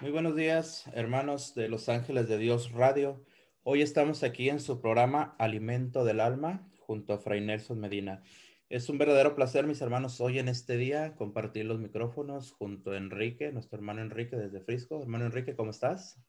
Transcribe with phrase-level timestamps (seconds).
[0.00, 3.24] Muy buenos días, hermanos de Los Ángeles de Dios Radio.
[3.64, 8.22] Hoy estamos aquí en su programa Alimento del Alma junto a Fray Nelson Medina.
[8.68, 12.96] Es un verdadero placer, mis hermanos, hoy en este día compartir los micrófonos junto a
[12.96, 15.02] Enrique, nuestro hermano Enrique desde Frisco.
[15.02, 16.22] Hermano Enrique, ¿cómo estás?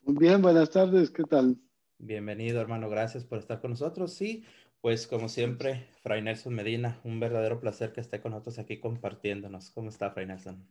[0.00, 1.58] Muy bien, buenas tardes, ¿qué tal?
[1.98, 4.14] Bienvenido, hermano, gracias por estar con nosotros.
[4.14, 4.46] Sí,
[4.80, 9.70] pues como siempre, Fray Nelson Medina, un verdadero placer que esté con nosotros aquí compartiéndonos.
[9.72, 10.66] ¿Cómo está, Fray Nelson?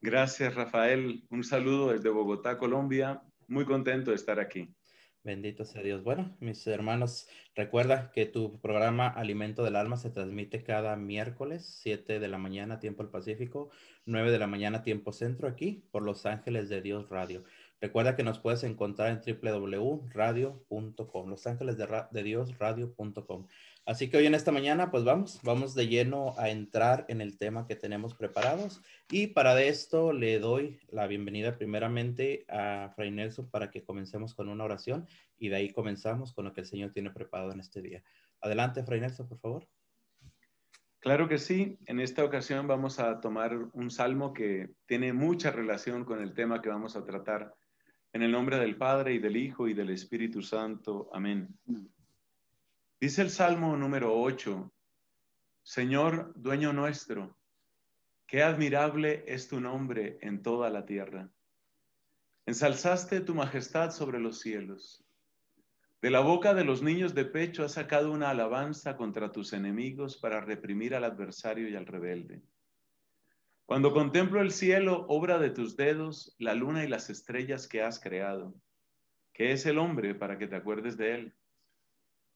[0.00, 1.24] Gracias, Rafael.
[1.30, 3.22] Un saludo desde Bogotá, Colombia.
[3.48, 4.72] Muy contento de estar aquí.
[5.24, 6.04] Bendito sea Dios.
[6.04, 12.20] Bueno, mis hermanos, recuerda que tu programa Alimento del Alma se transmite cada miércoles, 7
[12.20, 13.70] de la mañana, tiempo del Pacífico,
[14.06, 17.44] 9 de la mañana, tiempo centro, aquí por Los Ángeles de Dios Radio.
[17.80, 23.48] Recuerda que nos puedes encontrar en www.radio.com, Los Ángeles de, de Dios Radio.com.
[23.88, 27.38] Así que hoy en esta mañana, pues vamos, vamos de lleno a entrar en el
[27.38, 28.82] tema que tenemos preparados.
[29.10, 34.50] Y para esto le doy la bienvenida primeramente a Fray Nelson para que comencemos con
[34.50, 37.80] una oración y de ahí comenzamos con lo que el Señor tiene preparado en este
[37.80, 38.02] día.
[38.42, 39.66] Adelante, Fray Nelson, por favor.
[40.98, 41.78] Claro que sí.
[41.86, 46.60] En esta ocasión vamos a tomar un salmo que tiene mucha relación con el tema
[46.60, 47.54] que vamos a tratar.
[48.12, 51.08] En el nombre del Padre y del Hijo y del Espíritu Santo.
[51.10, 51.48] Amén.
[53.00, 54.72] Dice el Salmo número 8,
[55.62, 57.38] Señor, dueño nuestro,
[58.26, 61.30] qué admirable es tu nombre en toda la tierra.
[62.44, 65.04] Ensalzaste tu majestad sobre los cielos.
[66.02, 70.16] De la boca de los niños de pecho has sacado una alabanza contra tus enemigos
[70.16, 72.42] para reprimir al adversario y al rebelde.
[73.64, 78.00] Cuando contemplo el cielo, obra de tus dedos, la luna y las estrellas que has
[78.00, 78.56] creado,
[79.32, 81.37] ¿qué es el hombre para que te acuerdes de él?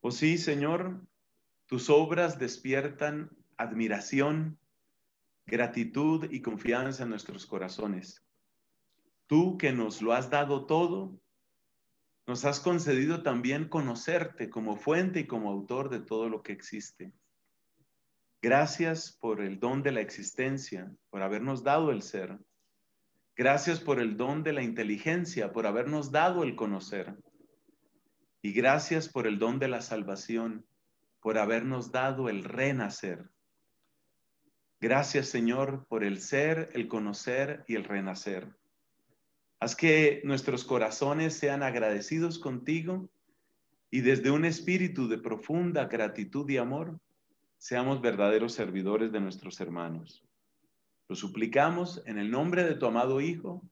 [0.00, 1.00] Oh sí, Señor,
[1.66, 4.58] tus obras despiertan admiración,
[5.46, 8.24] gratitud y confianza en nuestros corazones.
[9.26, 11.20] Tú que nos lo has dado todo,
[12.26, 17.12] nos has concedido también conocerte como fuente y como autor de todo lo que existe.
[18.40, 22.38] Gracias por el don de la existencia, por habernos dado el ser.
[23.34, 27.16] Gracias por el don de la inteligencia, por habernos dado el conocer.
[28.40, 30.64] Y gracias por el don de la salvación,
[31.20, 33.30] por habernos dado el renacer.
[34.80, 38.54] Gracias Señor por el ser, el conocer y el renacer.
[39.58, 43.10] Haz que nuestros corazones sean agradecidos contigo
[43.90, 47.00] y desde un espíritu de profunda gratitud y amor
[47.56, 50.24] seamos verdaderos servidores de nuestros hermanos.
[51.08, 53.62] Lo suplicamos en el nombre de tu amado Hijo,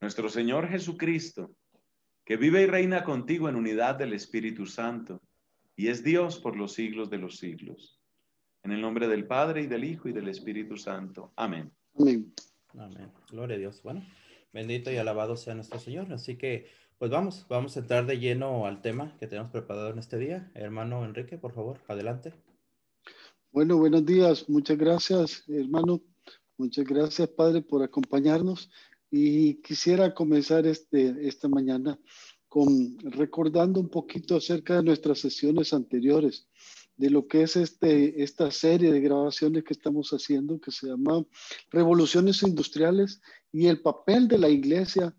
[0.00, 1.50] nuestro Señor Jesucristo
[2.24, 5.20] que vive y reina contigo en unidad del Espíritu Santo,
[5.76, 7.98] y es Dios por los siglos de los siglos.
[8.62, 11.32] En el nombre del Padre y del Hijo y del Espíritu Santo.
[11.36, 11.72] Amén.
[11.98, 12.32] Amén.
[12.78, 13.10] Amén.
[13.30, 13.82] Gloria a Dios.
[13.82, 14.06] Bueno,
[14.52, 16.12] bendito y alabado sea nuestro Señor.
[16.12, 16.66] Así que,
[16.98, 20.50] pues vamos, vamos a entrar de lleno al tema que tenemos preparado en este día.
[20.54, 22.32] Hermano Enrique, por favor, adelante.
[23.50, 24.48] Bueno, buenos días.
[24.48, 26.00] Muchas gracias, hermano.
[26.56, 28.70] Muchas gracias, Padre, por acompañarnos
[29.14, 32.00] y quisiera comenzar este, esta mañana
[32.48, 36.48] con recordando un poquito acerca de nuestras sesiones anteriores,
[36.96, 41.26] de lo que es este, esta serie de grabaciones que estamos haciendo, que se llama
[41.70, 43.20] Revoluciones Industriales
[43.52, 45.14] y el papel de la iglesia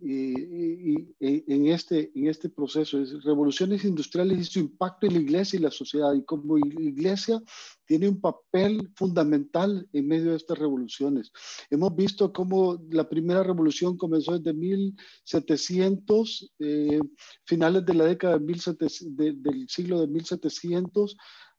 [0.00, 5.58] y, en, este, en este proceso, es revoluciones industriales y su impacto en la iglesia
[5.58, 6.14] y la sociedad.
[6.14, 7.42] Y como iglesia
[7.84, 11.32] tiene un papel fundamental en medio de estas revoluciones.
[11.70, 17.00] Hemos visto cómo la primera revolución comenzó desde 1700, eh,
[17.44, 21.16] finales de la década de del siglo de 1700.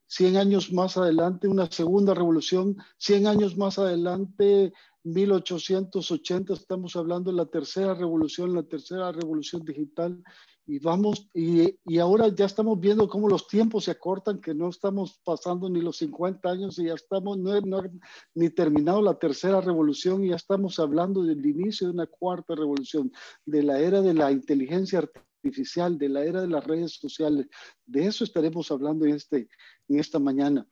[0.09, 4.73] 100 años más adelante, una segunda revolución, 100 años más adelante,
[5.03, 10.21] 1880 estamos hablando de la tercera revolución, la tercera revolución digital
[10.69, 14.69] y vamos, y, y, ahora ya estamos viendo cómo los tiempos se acortan, que no
[14.69, 17.81] estamos pasando ni los 50 años y ya estamos, no, no,
[18.35, 23.11] ni terminado la tercera revolución y ya estamos hablando del inicio de una cuarta revolución,
[23.45, 27.47] de la era de la inteligencia artificial, de la era de las redes sociales.
[27.87, 29.49] De eso estaremos hablando en, este,
[29.87, 30.67] en esta mañana.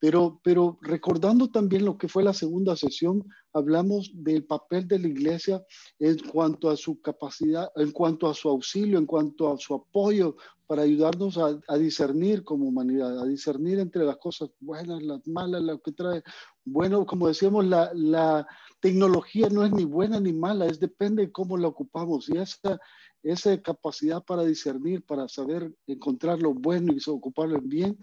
[0.00, 5.08] Pero, pero recordando también lo que fue la segunda sesión, hablamos del papel de la
[5.08, 5.62] iglesia
[5.98, 10.36] en cuanto a su capacidad, en cuanto a su auxilio, en cuanto a su apoyo
[10.70, 15.80] para ayudarnos a, discernir como humanidad, a discernir entre las cosas buenas, las malas, lo
[15.80, 16.22] que trae.
[16.64, 18.46] Bueno, como decíamos, la, la
[18.78, 22.28] tecnología no es ni buena ni mala, es depende de cómo la ocupamos.
[22.28, 22.78] Y esa,
[23.24, 27.98] esa capacidad para discernir, para saber encontrar lo bueno y ocuparlo en bien,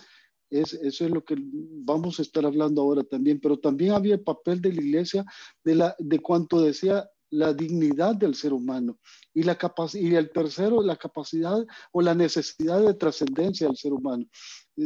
[0.49, 3.39] es, eso es lo que vamos a estar hablando ahora también.
[3.39, 5.25] Pero también había el papel de la iglesia
[5.63, 8.97] de, la, de cuanto decía la dignidad del ser humano
[9.33, 9.57] y, la
[9.95, 11.57] y el tercero, la capacidad
[11.91, 14.25] o la necesidad de trascendencia del ser humano.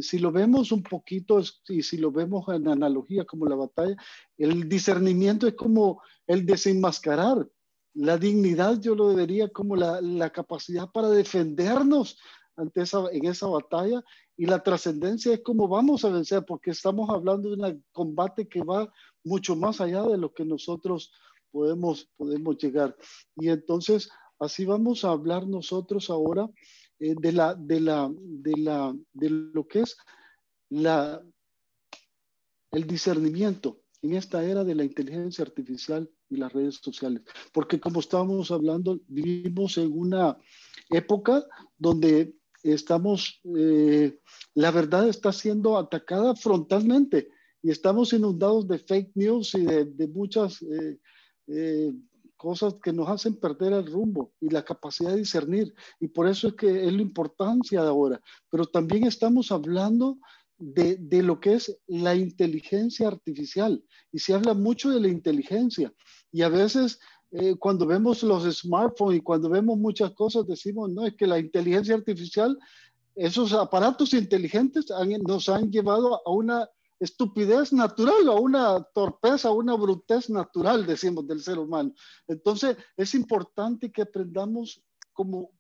[0.02, 3.96] Si lo vemos un poquito y si lo vemos en analogía como la batalla,
[4.38, 7.48] el discernimiento es como el desenmascarar
[7.94, 12.18] la dignidad yo lo vería como la, capacidad para defendernos
[12.56, 14.04] ante esa, en esa batalla
[14.42, 18.64] y la trascendencia es como vamos a vencer porque estamos hablando de un combate que
[18.64, 18.92] va
[19.24, 21.12] mucho más allá de lo que nosotros
[21.52, 22.98] podemos, podemos llegar.
[23.36, 24.10] Y entonces
[24.40, 26.50] así vamos a hablar nosotros ahora
[26.98, 29.96] eh, de, la, de, la, de, la, de lo que es
[30.70, 31.22] la,
[32.72, 37.22] el discernimiento en esta era de la inteligencia artificial y las redes sociales.
[37.54, 40.36] Porque como estábamos hablando, vivimos en una
[40.90, 41.46] época
[41.78, 44.20] donde estamos, eh,
[44.54, 47.30] la verdad está siendo atacada frontalmente
[47.62, 51.00] y estamos inundados de fake news y de, muchas eh,
[51.48, 51.94] eh,
[52.36, 55.74] cosas que nos hacen perder el rumbo y la capacidad de discernir.
[56.00, 58.22] Y por eso es que es la importancia de ahora.
[58.50, 60.18] Pero también estamos hablando
[60.58, 63.84] de, de, lo que es la inteligencia artificial.
[64.12, 65.94] Y se habla mucho de la inteligencia.
[66.32, 67.00] Y a veces
[67.32, 71.40] eh, cuando vemos los smartphones y cuando vemos muchas cosas, decimos, no, es que la
[71.40, 72.58] inteligencia artificial,
[73.16, 74.86] esos aparatos inteligentes
[75.26, 76.70] nos han llevado a una
[77.00, 81.94] estupidez natural, a una torpeza, a una brutez natural, decimos, del ser humano.
[82.28, 84.84] Entonces, es importante que aprendamos
[85.14, 85.52] como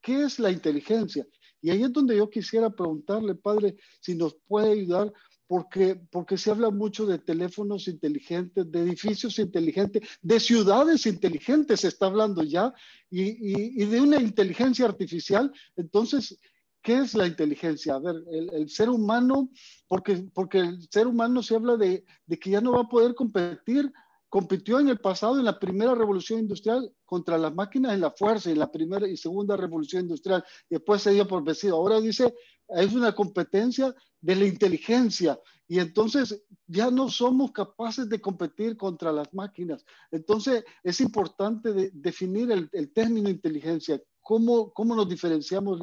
[0.00, 1.26] qué es la inteligencia.
[1.60, 5.12] Y ahí es donde yo quisiera preguntarle, padre, si nos puede ayudar
[5.52, 11.88] porque, porque se habla mucho de teléfonos inteligentes, de edificios inteligentes, de ciudades inteligentes, se
[11.88, 12.72] está hablando ya,
[13.10, 15.52] y, y, de una inteligencia artificial.
[15.76, 16.38] Entonces,
[16.80, 17.96] ¿qué es la inteligencia?
[17.96, 19.50] A ver, el, ser humano,
[19.88, 23.14] porque, porque el ser humano se habla de, de que ya no va a poder
[23.14, 23.92] competir
[24.30, 28.50] compitió en el pasado en la primera revolución industrial contra las máquinas en la fuerza,
[28.50, 31.76] en la primera y segunda revolución industrial, y después se dio por vencido.
[31.76, 32.32] Ahora dice,
[32.76, 35.38] es una competencia de la inteligencia,
[35.72, 39.84] y entonces ya no somos capaces de competir contra las máquinas.
[40.10, 45.80] Entonces es importante definir el, término inteligencia, cómo, cómo nos diferenciamos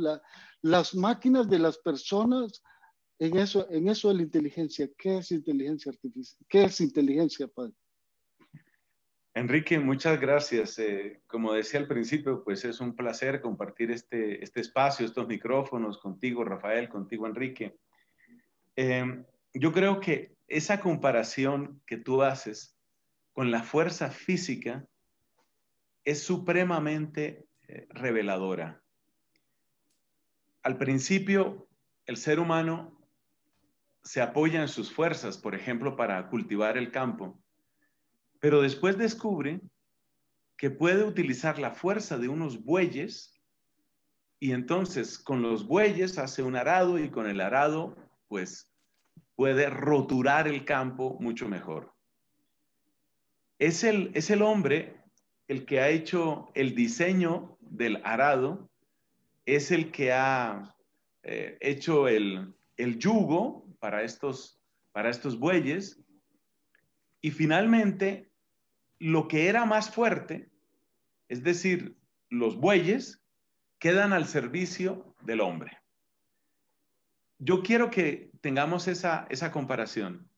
[0.61, 2.61] las máquinas de las personas
[3.17, 4.87] en eso, en eso de la inteligencia.
[4.97, 6.45] ¿Qué es inteligencia artificial?
[6.47, 7.73] ¿Qué es inteligencia, padre?
[9.39, 10.77] Enrique, muchas gracias.
[10.79, 15.97] Eh, como decía al principio, pues es un placer compartir este, este espacio, estos micrófonos
[15.97, 17.77] contigo, Rafael, contigo, Enrique.
[18.75, 22.77] Em, yo creo que esa comparación que tú haces
[23.31, 24.85] con la fuerza física
[26.03, 28.83] es supremamente eh, reveladora.
[30.63, 31.69] Al principio,
[32.05, 32.99] el ser humano
[34.03, 37.38] se apoya en sus fuerzas, por ejemplo, para cultivar el campo
[38.39, 39.61] pero después descubre
[40.57, 43.39] que puede utilizar la fuerza de unos bueyes
[44.39, 47.95] y entonces con los bueyes hace un arado y con el arado
[48.27, 48.73] pues
[49.35, 51.93] puede roturar el campo mucho mejor.
[53.57, 55.01] Es el, es el hombre
[55.47, 58.69] el que ha hecho el diseño del arado,
[59.45, 60.75] es el que ha
[61.23, 65.99] eh, hecho el, el yugo para estos, para estos bueyes
[67.21, 68.28] y finalmente
[68.99, 70.49] lo que era más fuerte,
[71.29, 71.97] es decir,
[72.29, 73.21] los bueyes,
[73.79, 75.77] quedan al servicio del hombre.
[77.37, 80.29] Yo quiero que tengamos esa, esa comparación.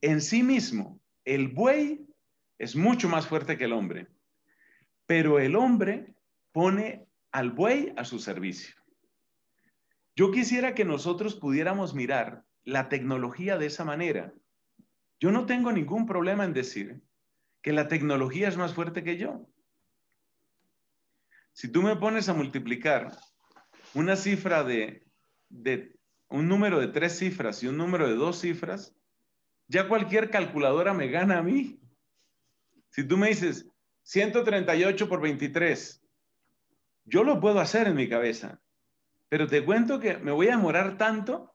[0.00, 2.06] En sí mismo, el buey
[2.58, 4.06] es mucho más fuerte que el hombre,
[5.06, 6.14] pero el hombre
[6.52, 8.76] pone al buey a su servicio.
[10.14, 14.32] Yo quisiera que nosotros pudiéramos mirar la tecnología de esa manera.
[15.20, 17.02] Yo no tengo ningún problema en decir
[17.66, 19.44] que la tecnología es más fuerte que yo.
[21.52, 23.18] Si tú me pones a multiplicar
[23.92, 25.04] una cifra de,
[26.28, 28.94] un número de tres cifras y un número de dos cifras,
[29.66, 31.80] ya cualquier calculadora me gana a mí.
[32.90, 33.68] Si tú me dices
[34.04, 36.06] 138 por 23,
[37.04, 38.60] yo lo puedo hacer en mi cabeza,
[39.28, 41.52] pero te cuento que me voy a demorar tanto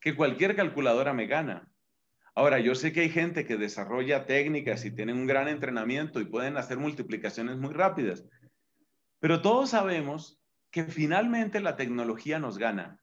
[0.00, 1.69] que cualquier calculadora me gana.
[2.34, 6.26] Ahora, yo sé que hay gente que desarrolla técnicas y tienen un gran entrenamiento y
[6.26, 8.24] pueden hacer multiplicaciones muy rápidas,
[9.18, 13.00] pero todos sabemos que finalmente la tecnología nos gana.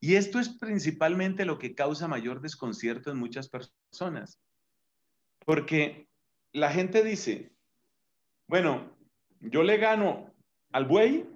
[0.00, 4.40] Y esto es principalmente lo que causa mayor desconcierto en muchas personas.
[5.44, 6.08] Porque
[6.52, 7.52] la gente dice,
[8.46, 8.96] bueno,
[9.40, 10.34] yo le gano
[10.72, 11.28] al buey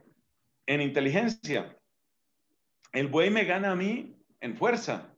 [0.67, 1.79] en inteligencia.
[2.93, 5.12] El buey me gana a mí en fuerza,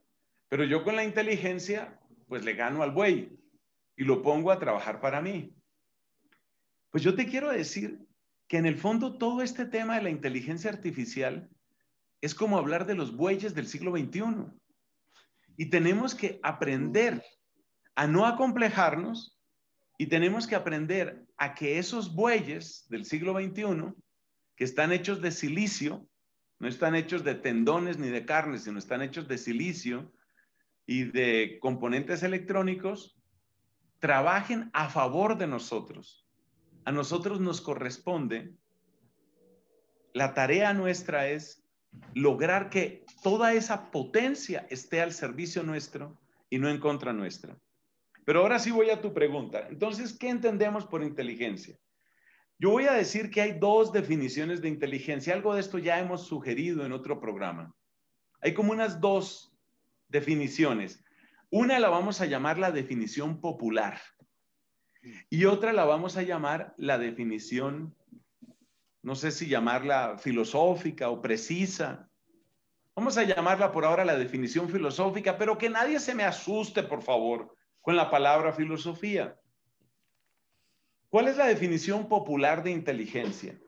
[0.55, 3.37] pero yo con la inteligencia, pues le gano al buey
[3.97, 5.53] y lo pongo a trabajar para mí.
[6.91, 7.99] Pues yo te quiero decir
[8.47, 11.49] que en el fondo todo este tema de la inteligencia artificial
[12.21, 14.45] es como hablar de los bueyes del siglo XXI.
[15.57, 17.21] Y tenemos que aprender
[17.95, 19.37] a no acomplejarnos
[19.97, 23.93] y tenemos que aprender a que esos bueyes del siglo XXI,
[24.55, 26.07] que están hechos de silicio,
[26.59, 30.13] no están hechos de tendones ni de carne, sino están hechos de silicio
[30.85, 33.17] y de componentes electrónicos,
[33.99, 36.27] trabajen a favor de nosotros.
[36.83, 38.53] A nosotros nos corresponde,
[40.13, 41.65] la tarea nuestra es
[42.13, 47.57] lograr que toda esa potencia esté al servicio nuestro y no en contra nuestra.
[48.25, 49.67] Pero ahora sí voy a tu pregunta.
[49.69, 51.77] Entonces, ¿qué entendemos por inteligencia?
[52.57, 55.33] Yo voy a decir que hay dos definiciones de inteligencia.
[55.33, 57.75] Algo de esto ya hemos sugerido en otro programa.
[58.41, 59.54] Hay como unas dos
[60.07, 61.03] definiciones.
[61.49, 63.99] Una la vamos a llamar la definición popular
[65.29, 67.95] y otra la vamos a llamar la definición
[69.05, 72.09] no sé si llamarla filosófica o precisa.
[72.95, 77.03] Vamos a llamarla por ahora la definición filosófica, pero que nadie se me asuste, por
[77.03, 79.39] favor, con la palabra filosofía.
[81.09, 83.61] ¿Cuál es la definición popular de inteligencia?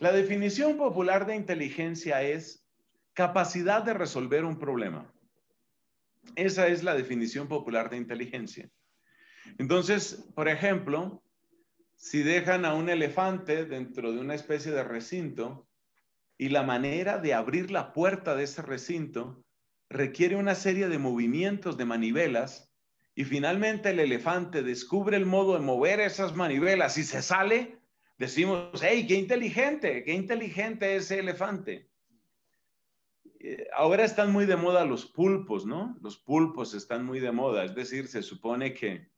[0.00, 2.62] La definición popular de inteligencia es
[3.14, 5.10] capacidad de resolver un problema.
[6.36, 8.70] Esa es la definición popular de inteligencia.
[9.58, 11.22] Entonces, por ejemplo,
[11.96, 15.68] si dejan a un elefante dentro de una especie de recinto
[16.38, 19.44] y la manera de abrir la puerta de ese recinto
[19.88, 22.72] requiere una serie de movimientos de manivelas
[23.14, 27.78] y finalmente el elefante descubre el modo de mover esas manivelas y se sale,
[28.18, 31.91] decimos, hey, qué inteligente, qué inteligente ese elefante.
[33.44, 35.98] Eh, ahora están muy de moda los pulpos, ¿no?
[36.00, 39.10] Los pulpos están muy de moda, es decir, se supone que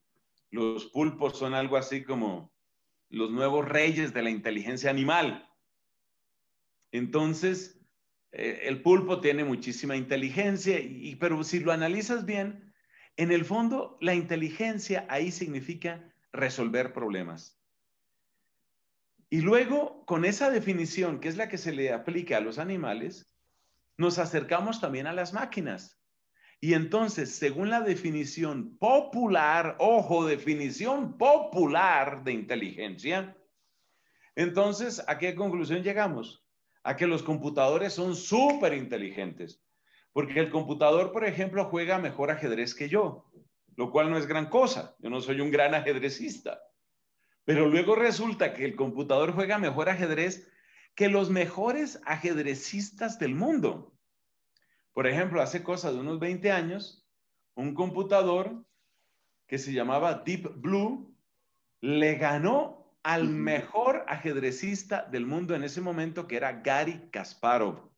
[0.51, 2.51] los pulpos son algo así como
[3.11, 5.47] los nuevos reyes de la inteligencia animal.
[6.91, 7.79] Entonces,
[8.33, 12.73] eh, el pulpo tiene muchísima inteligencia, y, pero si lo analizas bien,
[13.19, 17.61] en el fondo la inteligencia ahí significa resolver problemas.
[19.29, 23.34] Y luego, con esa definición, que es la que se le aplica a los animales,
[23.97, 26.01] nos acercamos también a las máquinas.
[26.61, 33.37] Y entonces, según la definición popular, ojo, definición popular de inteligencia,
[34.37, 36.45] entonces, ¿a qué conclusión llegamos?
[36.83, 39.63] A que los computadores son súper inteligentes.
[40.13, 43.31] Porque el computador, por ejemplo, juega mejor ajedrez que yo,
[43.77, 44.97] lo cual no es gran cosa.
[45.01, 46.61] Yo no soy un gran ajedrecista.
[47.45, 50.51] Pero luego resulta que el computador juega mejor ajedrez
[50.95, 53.95] que los mejores ajedrecistas del mundo.
[54.93, 57.05] Por ejemplo, hace cosa de unos 20 años,
[57.55, 58.65] un computador
[59.47, 61.15] que se llamaba Deep Blue
[61.81, 67.91] le ganó al mejor ajedrecista del mundo en ese momento, que era Gary Kasparov.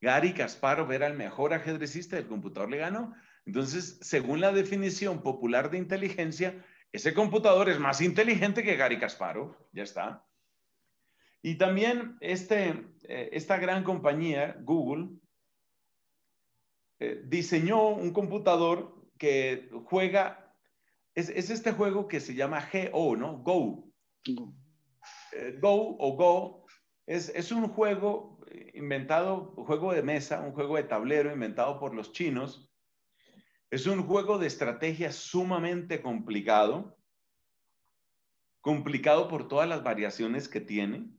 [0.00, 3.14] Gary Kasparov era el mejor ajedrecista, el computador le ganó.
[3.46, 9.56] Entonces, según la definición popular de inteligencia, ese computador es más inteligente que Gary Kasparov,
[9.72, 10.26] ya está.
[11.42, 15.08] Y también este, eh, esta gran compañía, Google,
[17.00, 20.54] eh, diseñó un computador que juega,
[21.16, 23.38] es, este juego que se llama GO, ¿no?
[23.38, 23.90] Go.
[24.24, 26.64] Eh, Go o Go
[27.06, 28.38] es, es un juego
[28.74, 32.70] inventado, un juego de mesa, un juego de tablero inventado por los chinos.
[33.70, 36.96] Es un juego de estrategia sumamente complicado,
[38.60, 41.10] complicado por todas las variaciones que tiene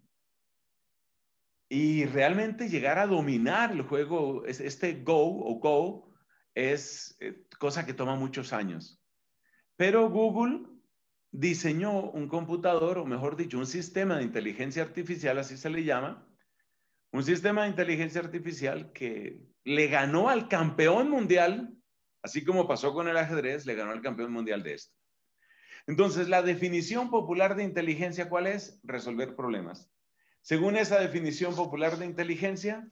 [1.74, 6.14] y realmente llegar a dominar el juego, este Go o Go,
[6.54, 9.02] es eh, cosa que toma muchos años.
[9.76, 10.68] Pero Google
[11.32, 16.28] diseñó un computador, o mejor dicho, un sistema de inteligencia artificial, así se le llama,
[17.12, 21.76] un sistema de inteligencia artificial que le ganó al campeón mundial,
[22.22, 24.96] así como pasó con el ajedrez, le ganó al campeón mundial de esto.
[25.88, 28.80] Entonces, la definición popular de inteligencia, ¿cuál es?
[28.84, 29.92] Resolver problemas.
[30.44, 32.86] Según esa definición popular de inteligencia,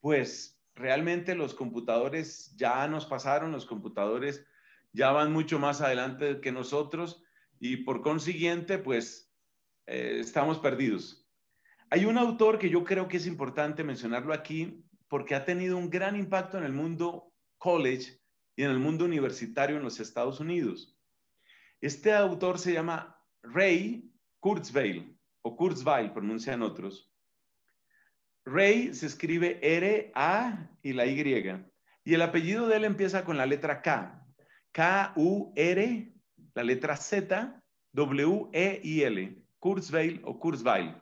[0.00, 4.44] pues realmente los computadores ya nos pasaron, los computadores
[4.92, 7.22] ya van mucho más adelante que nosotros
[7.60, 9.32] y por consiguiente, pues
[9.86, 11.24] eh, estamos perdidos.
[11.90, 15.90] Hay un autor que yo creo que es importante mencionarlo aquí porque ha tenido un
[15.90, 18.20] gran impacto en el mundo college
[18.56, 20.98] y en el mundo universitario en los Estados Unidos.
[21.80, 25.13] Este autor se llama Ray Kurzweil,
[25.44, 27.10] o Kurzweil pronuncian otros.
[28.46, 31.64] Ray se escribe R-A y la Y.
[32.04, 34.26] Y el apellido de él empieza con la letra K.
[34.72, 36.12] K-U-R,
[36.54, 39.42] la letra Z, W-E-I-L.
[39.58, 40.94] Kurzweil o Kurzweil.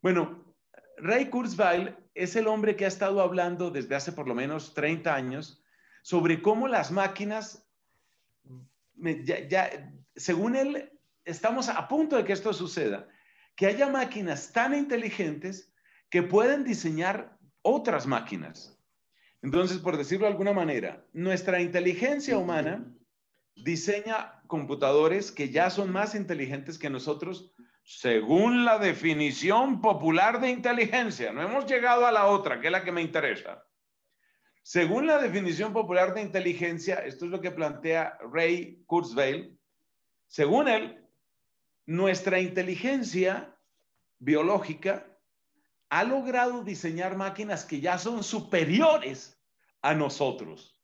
[0.00, 0.54] Bueno,
[0.98, 5.14] Ray Kurzweil es el hombre que ha estado hablando desde hace por lo menos 30
[5.14, 5.62] años
[6.02, 7.66] sobre cómo las máquinas,
[8.96, 10.92] ya, según él,
[11.24, 13.08] estamos a punto de que esto suceda,
[13.56, 15.72] que haya máquinas tan inteligentes
[16.10, 18.78] que pueden diseñar otras máquinas.
[19.42, 22.86] Entonces, por decirlo de alguna manera, nuestra inteligencia humana
[23.56, 27.52] diseña computadores que ya son más inteligentes que nosotros
[27.84, 31.32] según la definición popular de inteligencia.
[31.32, 33.62] No hemos llegado a la otra, que es la que me interesa.
[34.62, 39.58] Según la definición popular de inteligencia, esto es lo que plantea Ray Kurzweil,
[40.26, 41.03] según él,
[41.86, 43.56] nuestra inteligencia
[44.18, 45.06] biológica
[45.90, 49.40] ha logrado diseñar máquinas que ya son superiores
[49.82, 50.80] a nosotros.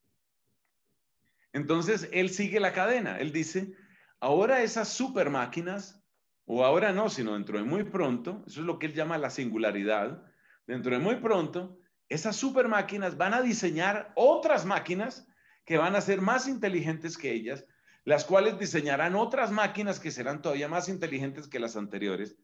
[1.53, 3.19] Entonces, él sigue la cadena.
[3.19, 3.75] Él dice,
[4.21, 6.01] ahora esas super máquinas,
[6.45, 9.31] o ahora no, sino dentro de muy pronto, eso es lo que él llama la
[9.31, 10.23] singularidad,
[10.67, 11.79] dentro de muy pronto,
[12.09, 15.27] esas super máquinas van a diseñar otras máquinas
[15.65, 17.65] que van a ser más inteligentes que ellas,
[18.05, 22.37] las cuales diseñarán otras máquinas que serán todavía más inteligentes que las anteriores.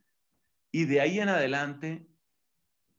[0.70, 2.08] Y de ahí en adelante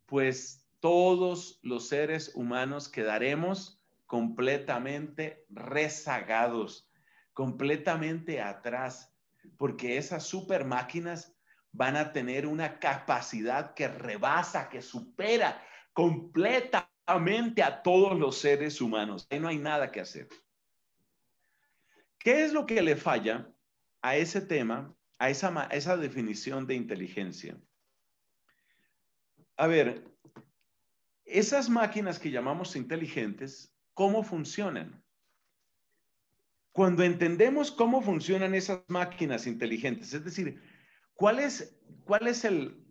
[0.07, 6.89] pues todos los seres humanos quedaremos completamente rezagados,
[7.33, 9.13] completamente atrás,
[9.57, 11.35] porque esas super máquinas
[11.73, 15.61] van a tener una capacidad que rebasa, que supera
[15.93, 19.27] completamente a todos los seres humanos.
[19.29, 20.27] Ahí no hay nada que hacer.
[22.19, 23.49] ¿Qué es lo que le falla
[24.01, 27.59] a ese tema, a esa, esa definición de inteligencia?
[29.55, 30.03] A ver,
[31.25, 35.03] esas máquinas que llamamos inteligentes, ¿cómo funcionan?
[36.71, 40.61] Cuando entendemos cómo funcionan esas máquinas inteligentes, es decir,
[41.15, 41.75] ¿cuál es,
[42.05, 42.85] cuál es el,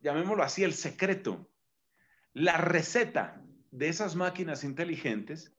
[0.00, 1.50] llamémoslo así, el secreto,
[2.32, 5.54] la receta de esas máquinas inteligentes,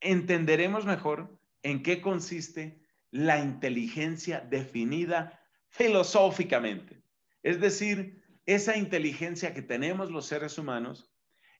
[0.00, 7.02] entenderemos mejor en qué consiste la inteligencia definida filosóficamente.
[7.42, 11.12] Es decir, esa inteligencia que tenemos los seres humanos,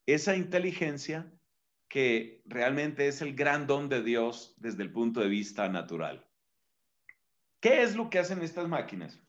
[0.06, 1.32] esa inteligencia
[1.88, 6.26] que realmente es el gran don de Dios desde el punto de vista natural.
[7.60, 9.20] ¿Qué es lo que hacen estas máquinas?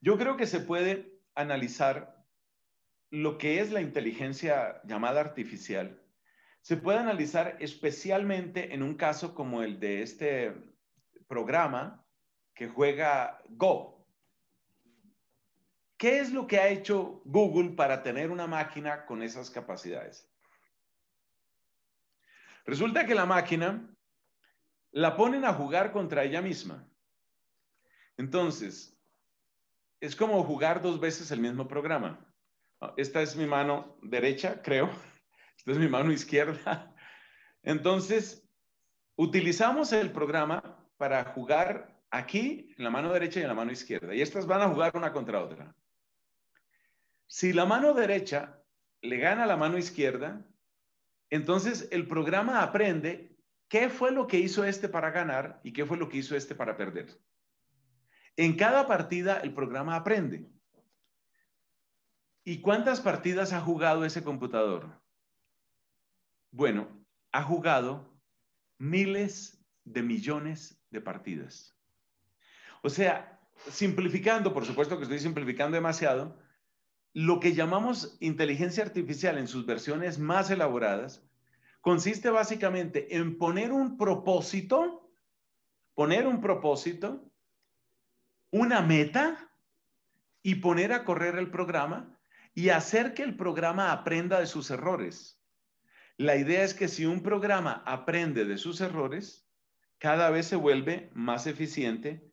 [0.00, 2.24] Yo creo que se puede analizar
[3.10, 6.00] lo que es la inteligencia llamada artificial.
[6.60, 10.54] Se puede analizar especialmente en un caso como el de este
[11.26, 12.04] programa
[12.54, 14.00] que juega Go,
[16.00, 20.26] ¿Qué es lo que ha hecho Google para tener una máquina con esas capacidades?
[22.64, 23.86] Resulta que la máquina
[24.92, 26.88] la ponen a jugar contra ella misma.
[28.16, 28.98] Entonces,
[30.00, 32.18] es como jugar dos veces el mismo programa.
[32.96, 34.88] Esta es mi mano derecha, creo.
[35.60, 36.90] Esta es mi mano izquierda.
[37.62, 38.48] Entonces,
[39.16, 44.14] utilizamos el programa para jugar aquí en la mano derecha y en la mano izquierda.
[44.14, 45.74] Y estas van a jugar una contra otra.
[47.26, 48.58] Si la mano derecha
[49.02, 50.46] le gana a la mano izquierda,
[51.28, 53.36] entonces el programa aprende
[53.68, 56.54] qué fue lo que hizo este para ganar y qué fue lo que hizo este
[56.54, 57.20] para perder.
[58.34, 60.48] En cada partida el programa aprende.
[62.44, 64.98] ¿Y cuántas partidas ha jugado ese computador?
[66.50, 66.88] Bueno,
[67.32, 68.10] ha jugado
[68.78, 71.76] miles de millones de partidas.
[72.82, 76.38] O sea, simplificando, por supuesto que estoy simplificando demasiado,
[77.12, 81.24] lo que llamamos inteligencia artificial en sus versiones más elaboradas
[81.80, 85.10] consiste básicamente en poner un propósito,
[85.94, 87.24] poner un propósito,
[88.50, 89.50] una meta
[90.42, 92.16] y poner a correr el programa
[92.54, 95.39] y hacer que el programa aprenda de sus errores.
[96.20, 99.48] La idea es que si un programa aprende de sus errores,
[99.96, 102.30] cada vez se vuelve más eficiente,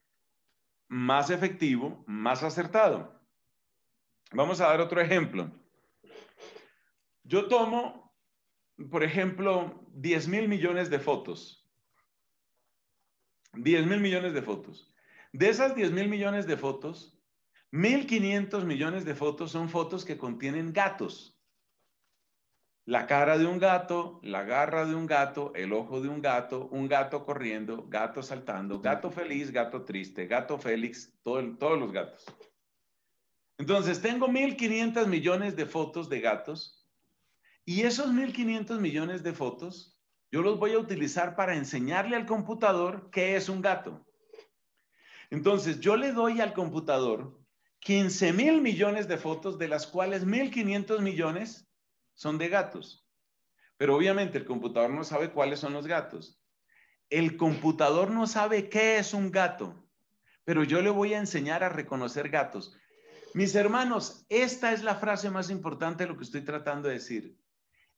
[0.89, 3.17] más efectivo, más acertado.
[4.33, 5.49] Vamos a dar otro ejemplo.
[7.23, 8.13] yo tomo,
[8.91, 11.65] por ejemplo, 10 mil millones de fotos.
[13.53, 14.93] 10 mil millones de fotos.
[15.31, 17.17] De esas 10 mil millones de fotos,
[17.71, 21.36] 1.500 millones de fotos son fotos que contienen gatos.
[22.87, 26.69] La cara de un gato, la garra de un gato, el ojo de un gato,
[26.71, 32.23] un gato corriendo, gato saltando, gato feliz, gato triste, gato Félix, todos los gatos.
[33.57, 36.87] Entonces, tengo 1.500 millones de fotos de gatos
[37.65, 39.99] y esos 1.500 millones de fotos
[40.31, 44.07] yo los voy a utilizar para enseñarle al computador qué es un gato.
[45.29, 47.37] Entonces, yo le doy al computador
[47.79, 51.66] 15 mil millones de fotos, de las cuales 1.500 millones
[52.17, 53.07] son de gatos.
[53.77, 56.41] Pero obviamente el computador no sabe cuáles son los gatos.
[57.09, 59.87] El computador no sabe qué es un gato,
[60.43, 62.75] pero yo le voy a enseñar a reconocer gatos.
[63.33, 67.37] Mis hermanos, esta es la frase más importante de lo que estoy tratando de decir.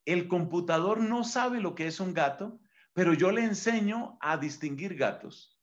[0.06, 2.60] El computador no sabe lo que es un gato,
[2.94, 5.58] pero yo le enseño a distinguir gatos.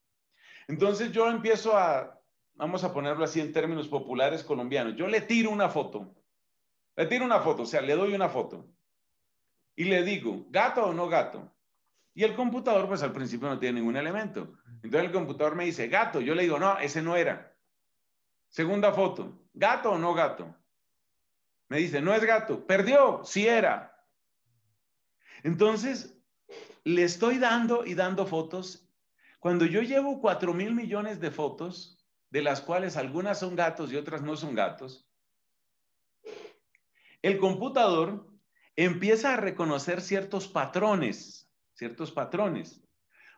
[0.66, 2.18] Entonces yo empiezo a,
[2.54, 6.15] vamos a ponerlo así en términos populares colombianos, yo le tiro una foto
[6.96, 8.68] le tiro una foto, o sea, le doy una foto
[9.76, 11.54] y le digo, ¿gato o no gato?
[12.14, 14.54] Y el computador, pues al principio no tiene ningún elemento.
[14.82, 16.22] Entonces el computador me dice, gato.
[16.22, 17.54] Yo le digo, no, ese no era.
[18.48, 20.56] Segunda foto, ¿gato o no gato?
[21.68, 22.66] Me dice, no es gato.
[22.66, 24.02] Perdió, sí era.
[25.42, 26.18] Entonces,
[26.84, 28.88] le estoy dando y dando fotos.
[29.38, 33.96] Cuando yo llevo cuatro mil millones de fotos, de las cuales algunas son gatos y
[33.96, 35.05] otras no son gatos,
[37.26, 38.24] el computador
[38.76, 42.80] empieza a reconocer ciertos patrones, ciertos patrones.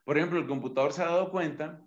[0.04, 1.82] Por ejemplo, el computador se ha dado cuenta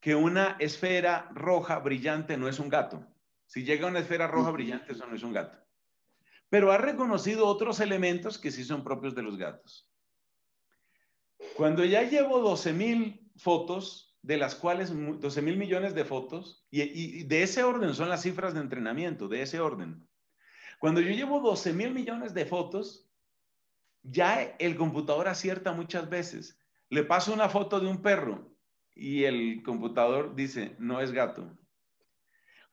[0.00, 3.06] que una esfera roja brillante no es un gato.
[3.46, 5.56] Si llega una esfera roja brillante, eso no es un gato.
[6.48, 9.88] Pero ha reconocido otros elementos que sí son propios de los gatos.
[11.56, 16.82] Cuando ya llevo 12 mil fotos, de las cuales 12 mil millones de fotos, y,
[16.82, 20.04] y, de ese orden son las cifras de entrenamiento, de ese orden.
[20.84, 23.08] Cuando yo llevo 12 mil millones de fotos,
[24.02, 26.58] ya el computador acierta muchas veces.
[26.90, 28.54] Le paso una foto de un perro
[28.94, 31.56] y el computador dice, no es gato.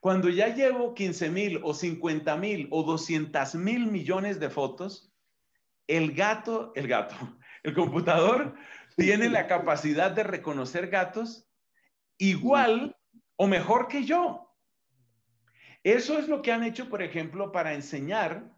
[0.02, 5.14] Cuando ya llevo 15 mil o 50 mil o 200 mil millones de fotos,
[5.88, 7.16] el gato, el gato,
[7.64, 8.56] el computador
[8.98, 11.48] tiene la capacidad de reconocer gatos
[12.18, 12.94] igual
[13.38, 14.51] o mejor que yo.
[15.84, 18.56] Eso es lo que han hecho, por ejemplo, para enseñar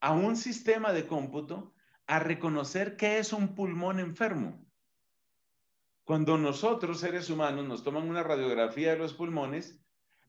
[0.00, 1.74] a un sistema de cómputo
[2.06, 4.64] a reconocer qué es un pulmón enfermo.
[6.04, 9.80] Cuando nosotros, seres humanos, nos toman una radiografía de los pulmones,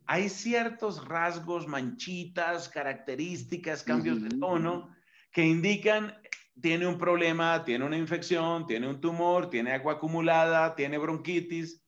[0.07, 4.89] hay ciertos rasgos, manchitas, características, cambios de tono
[5.31, 6.17] que indican
[6.61, 11.83] tiene un problema, tiene una infección, tiene un tumor, tiene agua acumulada, tiene bronquitis.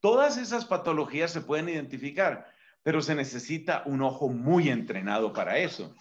[0.00, 2.51] Todas esas patologías se pueden identificar
[2.82, 5.94] pero se necesita un ojo muy entrenado para eso.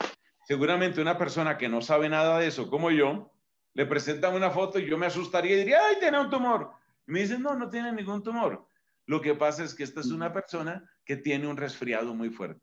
[0.45, 3.31] Seguramente una persona que no sabe nada de eso, como yo,
[3.73, 6.71] le presentan una foto y yo me asustaría y diría, ¡ay, tiene un tumor!
[7.07, 8.67] Y me dicen, no, no tiene ningún tumor.
[9.05, 12.61] Lo que pasa es que esta es una persona que tiene un resfriado muy fuerte.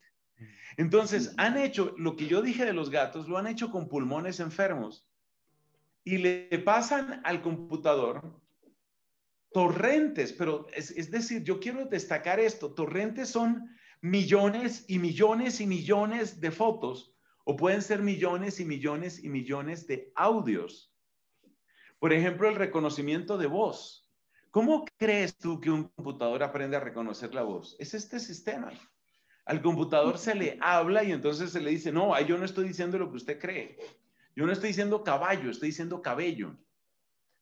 [0.76, 4.38] Entonces, han hecho lo que yo dije de los gatos, lo han hecho con pulmones
[4.40, 5.06] enfermos
[6.04, 8.40] y le pasan al computador
[9.52, 13.68] torrentes, pero es, es decir, yo quiero destacar esto, torrentes son
[14.00, 19.86] millones y millones y millones de fotos o pueden ser millones y millones y millones
[19.86, 20.94] de audios.
[21.98, 24.08] Por ejemplo, el reconocimiento de voz.
[24.50, 27.76] ¿Cómo crees tú que un computador aprende a reconocer la voz?
[27.78, 28.70] Es este sistema.
[29.44, 32.98] Al computador se le habla y entonces se le dice, no, yo no estoy diciendo
[32.98, 33.78] lo que usted cree.
[34.36, 36.56] Yo no estoy diciendo caballo, estoy diciendo cabello.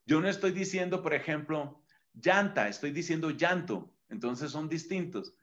[0.07, 1.83] Yo no estoy diciendo, por ejemplo,
[2.15, 3.93] llanta, estoy diciendo llanto.
[4.09, 5.35] Entonces son distintos.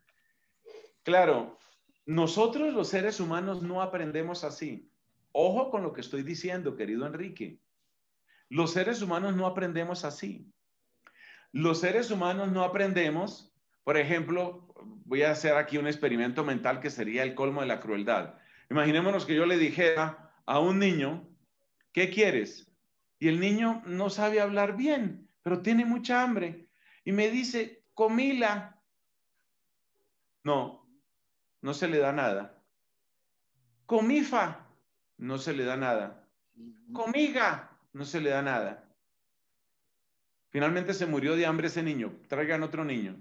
[1.04, 1.58] Claro,
[2.06, 4.90] nosotros los seres humanos no aprendemos así.
[5.32, 7.60] Ojo con lo que estoy diciendo, querido Enrique.
[8.50, 10.52] Los seres humanos no aprendemos así.
[11.52, 14.74] Los seres humanos no aprendemos, por ejemplo,
[15.06, 18.36] voy a hacer aquí un experimento mental que sería el colmo de la crueldad.
[18.70, 21.28] Imaginémonos que yo le dijera a un niño,
[21.92, 22.72] ¿qué quieres?
[23.20, 26.68] Y el niño no sabe hablar bien, pero tiene mucha hambre.
[27.06, 28.82] Y me dice, comila.
[30.44, 30.83] No,
[31.64, 32.62] no se le da nada.
[33.86, 34.68] Comifa,
[35.18, 36.28] no se le da nada.
[36.92, 38.84] Comiga, no se le da nada.
[40.50, 42.14] Finalmente se murió de hambre ese niño.
[42.28, 43.16] Traigan otro niño.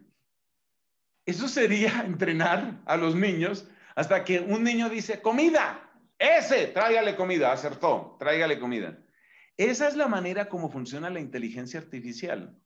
[1.25, 5.89] Eso sería entrenar a los niños hasta que un niño dice, comida.
[6.19, 8.99] Ese, tráigale comida, acertó, tráigale comida.
[9.57, 12.59] Esa es la manera como funciona la inteligencia artificial.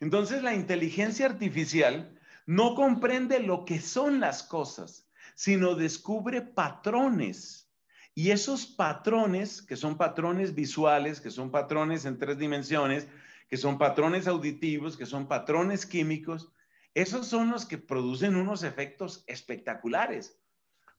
[0.00, 7.70] Entonces, la inteligencia artificial no comprende lo que son las cosas, sino descubre patrones.
[8.14, 13.08] Y esos patrones, que son patrones visuales, que son patrones en tres dimensiones,
[13.48, 16.52] que son patrones auditivos, que son patrones químicos,
[16.94, 20.38] esos son los que producen unos efectos espectaculares,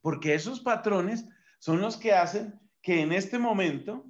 [0.01, 1.25] porque esos patrones
[1.59, 4.05] son los que hacen que en este momento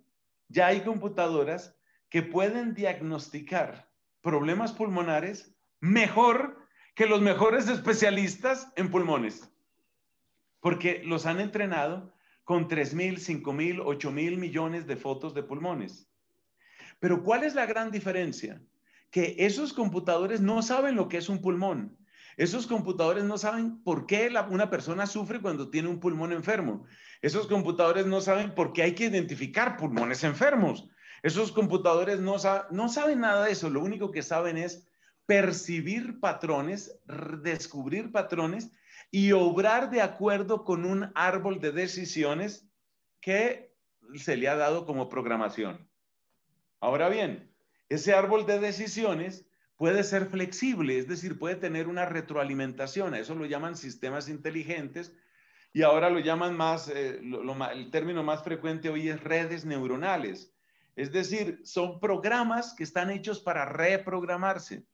[0.48, 1.76] ya hay computadoras
[2.10, 3.90] que pueden diagnosticar
[4.22, 6.63] problemas pulmonares mejor
[6.96, 9.52] que los mejores especialistas en pulmones,
[10.60, 15.44] porque los han entrenado con 3 mil, 5 mil, 8 mil millones de fotos de
[15.44, 16.10] pulmones.
[17.00, 18.62] Pero ¿cuál es la gran diferencia?
[19.10, 21.98] Que esos computadores no saben lo que es un pulmón.
[22.38, 26.86] Esos computadores no saben por qué una persona sufre cuando tiene un pulmón enfermo.
[27.22, 30.90] Esos computadores no saben por qué hay que identificar pulmones enfermos.
[31.22, 32.38] Esos computadores no,
[32.72, 33.70] no saben nada de eso.
[33.70, 34.88] Lo único que saben es
[35.26, 37.00] percibir patrones,
[37.42, 38.72] descubrir patrones
[39.12, 42.68] y obrar de acuerdo con un árbol de decisiones
[43.22, 43.74] que
[44.16, 45.88] se le ha dado como programación.
[46.80, 47.52] Ahora bien,
[47.90, 53.36] ese árbol de decisiones puede ser flexible, es decir, puede tener una retroalimentación, a eso
[53.36, 55.16] lo llaman sistemas inteligentes
[55.74, 60.54] y ahora lo llaman más, eh, el término más frecuente hoy es redes neuronales.
[60.96, 64.86] Es decir, son programas que están hechos para reprogramarse.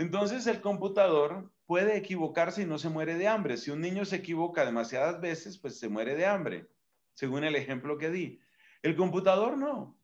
[0.00, 3.58] Entonces el computador puede equivocarse y no se muere de hambre.
[3.58, 6.70] Si un niño se equivoca demasiadas veces, pues se muere de hambre,
[7.12, 8.40] según el ejemplo que di.
[8.80, 9.94] El computador no.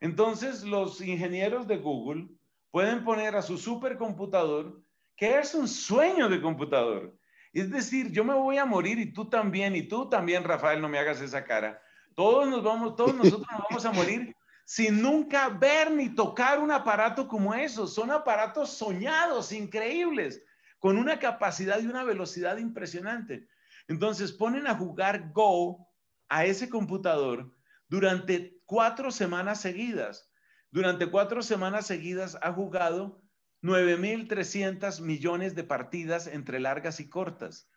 [0.00, 2.28] Entonces los ingenieros de Google
[2.70, 4.82] pueden poner a su supercomputador,
[5.16, 7.16] que es un sueño de computador.
[7.54, 10.90] Es decir, yo me voy a morir y tú también, y tú también, Rafael, no
[10.90, 11.80] me hagas esa cara.
[12.14, 14.35] Todos nos vamos, todos nosotros nos vamos a morir
[14.66, 17.94] sin nunca ver ni tocar un aparato como esos.
[17.94, 20.42] Son aparatos soñados, increíbles,
[20.80, 23.46] con una capacidad y una velocidad impresionante.
[23.86, 25.88] Entonces ponen a jugar Go
[26.28, 27.54] a ese computador
[27.88, 30.32] durante cuatro semanas seguidas.
[30.72, 33.22] Durante cuatro semanas seguidas ha jugado
[33.62, 37.70] 9.300 millones de partidas entre largas y cortas.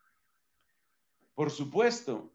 [1.35, 2.33] Por supuesto,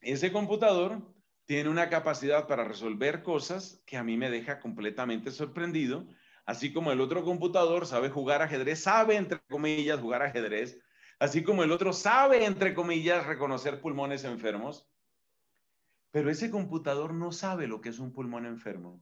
[0.00, 1.14] ese computador
[1.46, 6.06] tiene una capacidad para resolver cosas que a mí me deja completamente sorprendido,
[6.44, 10.80] así como el otro computador sabe jugar ajedrez, sabe, entre comillas, jugar ajedrez,
[11.20, 14.88] así como el otro sabe, entre comillas, reconocer pulmones enfermos,
[16.10, 19.00] pero ese computador no sabe lo que es un pulmón enfermo.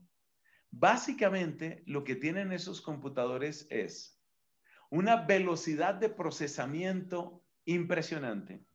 [0.69, 4.21] Básicamente, lo que tienen esos computadores es
[4.89, 8.65] una velocidad de procesamiento impresionante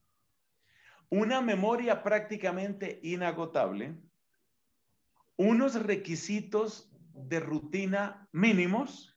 [1.10, 4.00] una memoria prácticamente inagotable,
[5.36, 9.14] unos requisitos de rutina mínimos.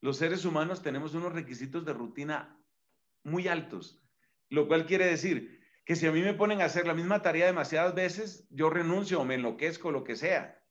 [0.00, 2.58] Los seres humanos tenemos unos requisitos de rutina
[3.24, 4.02] muy altos,
[4.48, 7.46] lo cual quiere decir que si a mí me ponen a hacer la misma tarea
[7.46, 10.62] demasiadas veces, yo renuncio o me enloquezco, lo que sea.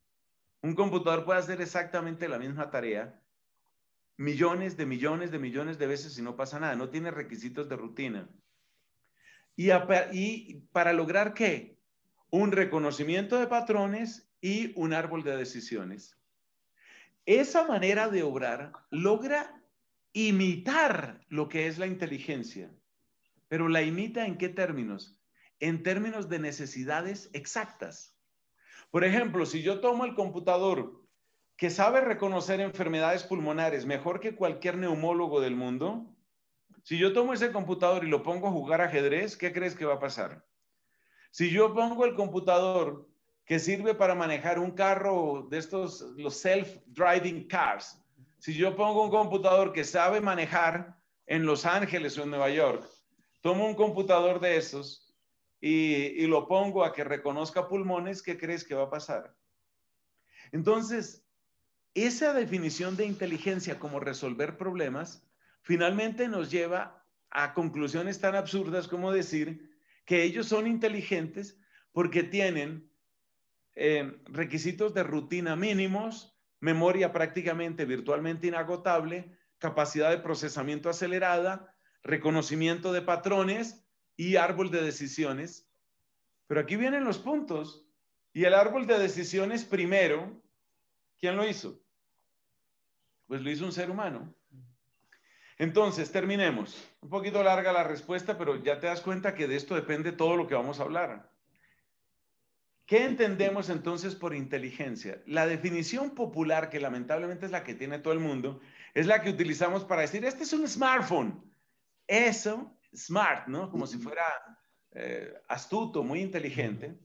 [0.62, 3.22] Un computador puede hacer exactamente la misma tarea
[4.18, 7.78] millones de millones de millones de veces y no pasa nada, no tiene requisitos de
[7.78, 8.30] rutina.
[9.62, 11.78] Y, para lograr qué?
[12.30, 16.18] Un reconocimiento de patrones y un árbol de decisiones.
[17.26, 19.62] Esa manera de obrar logra
[20.14, 22.72] imitar lo que es la inteligencia,
[23.50, 25.20] pero la imita en qué términos?
[25.60, 28.16] En términos de necesidades exactas.
[28.92, 31.06] Por ejemplo, si yo tomo el computador
[31.58, 36.16] que sabe reconocer enfermedades pulmonares mejor que cualquier neumólogo del mundo,
[36.84, 39.96] si yo tomo ese computador y lo pongo a jugar ajedrez, ¿qué crees que va
[39.96, 40.46] a pasar?
[41.32, 43.08] Si yo pongo el computador
[43.46, 48.02] que sirve para manejar un carro de estos, los self-driving cars,
[48.40, 52.88] si yo pongo un computador que sabe manejar en Los Ángeles o en Nueva York,
[53.42, 55.14] tomo un computador de esos
[55.62, 59.36] y, y lo pongo a que reconozca pulmones, ¿qué crees que va a pasar?
[60.52, 61.26] Entonces,
[61.94, 65.29] esa definición de inteligencia como resolver problemas
[65.62, 69.70] finalmente nos lleva a conclusiones tan absurdas como decir
[70.06, 71.60] que ellos son inteligentes
[71.92, 72.92] porque tienen
[73.76, 83.02] eh, requisitos de rutina mínimos, memoria prácticamente virtualmente inagotable, capacidad de procesamiento acelerada, reconocimiento de
[83.02, 83.86] patrones
[84.18, 85.70] y árbol de decisiones.
[86.48, 87.86] Pero aquí vienen los puntos.
[88.34, 90.42] Y el árbol de decisiones primero,
[91.20, 91.82] ¿quién lo hizo?
[93.28, 94.36] Pues lo hizo un ser humano.
[95.60, 96.90] Entonces, terminemos.
[97.02, 100.38] Un poquito larga la respuesta, pero ya te das cuenta que de esto depende todo
[100.38, 101.30] lo que vamos a hablar.
[102.86, 105.22] ¿Qué entendemos entonces por inteligencia?
[105.28, 108.62] La definición popular, que lamentablemente es la que tiene todo el mundo,
[108.94, 111.44] es la que utilizamos para decir, este es un smartphone.
[112.08, 113.70] Eso, smart, ¿no?
[113.70, 114.24] Como si fuera
[114.92, 116.98] eh, astuto, muy inteligente.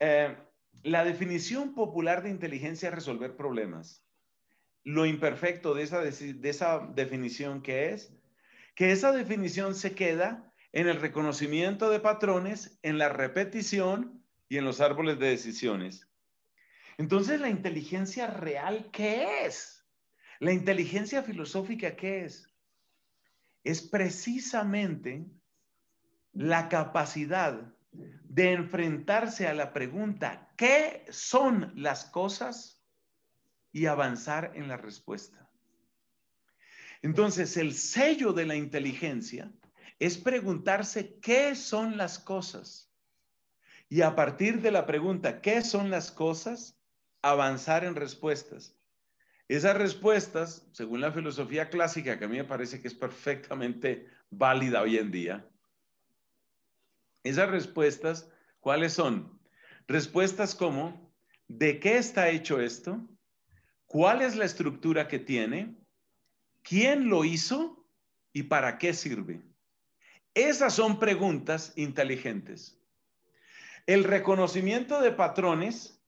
[0.00, 0.36] Eh,
[0.82, 4.03] la definición popular de inteligencia es resolver problemas.
[4.84, 8.12] Lo imperfecto de esa, de esa definición que es,
[8.74, 14.64] que esa definición se queda en el reconocimiento de patrones, en la repetición y en
[14.64, 16.08] los árboles de decisiones.
[16.98, 19.86] Entonces, la inteligencia real, ¿qué es?
[20.40, 22.48] La inteligencia filosófica, ¿qué es?
[23.62, 25.24] Es precisamente
[26.32, 32.83] la capacidad de enfrentarse a la pregunta, ¿qué son las cosas?
[33.74, 35.50] Y avanzar en la respuesta.
[37.02, 39.52] Entonces, el sello de la inteligencia
[39.98, 42.88] es preguntarse qué son las cosas.
[43.88, 46.78] Y a partir de la pregunta, ¿qué son las cosas?
[47.20, 48.76] Avanzar en respuestas.
[49.48, 54.82] Esas respuestas, según la filosofía clásica, que a mí me parece que es perfectamente válida
[54.82, 55.50] hoy en día,
[57.24, 59.40] esas respuestas, ¿cuáles son?
[59.88, 61.12] Respuestas como,
[61.48, 63.08] ¿de qué está hecho esto?
[63.94, 65.76] ¿Cuál es la estructura que tiene?
[66.64, 67.86] ¿Quién lo hizo?
[68.32, 69.40] ¿Y para qué sirve?
[70.34, 72.76] Esas son preguntas inteligentes.
[73.86, 76.02] El reconocimiento de patrones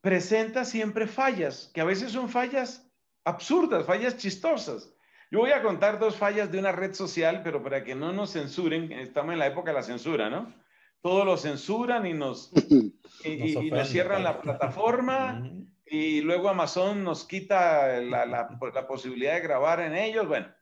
[0.00, 2.88] presenta siempre fallas, que a veces son fallas
[3.24, 4.94] absurdas, fallas chistosas.
[5.28, 8.34] Yo voy a contar dos fallas de una red social, pero para que no nos
[8.34, 10.54] censuren, estamos en la época de la censura, ¿no?
[11.00, 12.52] Todo lo censuran y nos,
[13.24, 15.42] y, nos, cierran la plataforma
[15.86, 20.26] y luego Amazon nos quita la, la, posibilidad de grabar en ellos.
[20.26, 20.52] Bueno,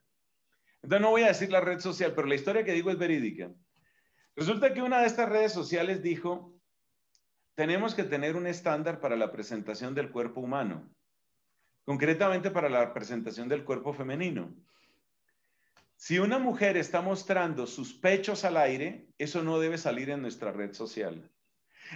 [0.81, 3.51] entonces no voy a decir la red social, pero la historia que digo es verídica.
[4.35, 6.53] Resulta que una de estas redes sociales dijo,
[7.55, 10.93] tenemos que tener un estándar para la presentación del cuerpo humano
[11.85, 14.53] concretamente para la presentación del cuerpo femenino.
[15.95, 20.51] Si una mujer está mostrando sus pechos al aire, eso no debe salir en nuestra
[20.51, 21.29] red social.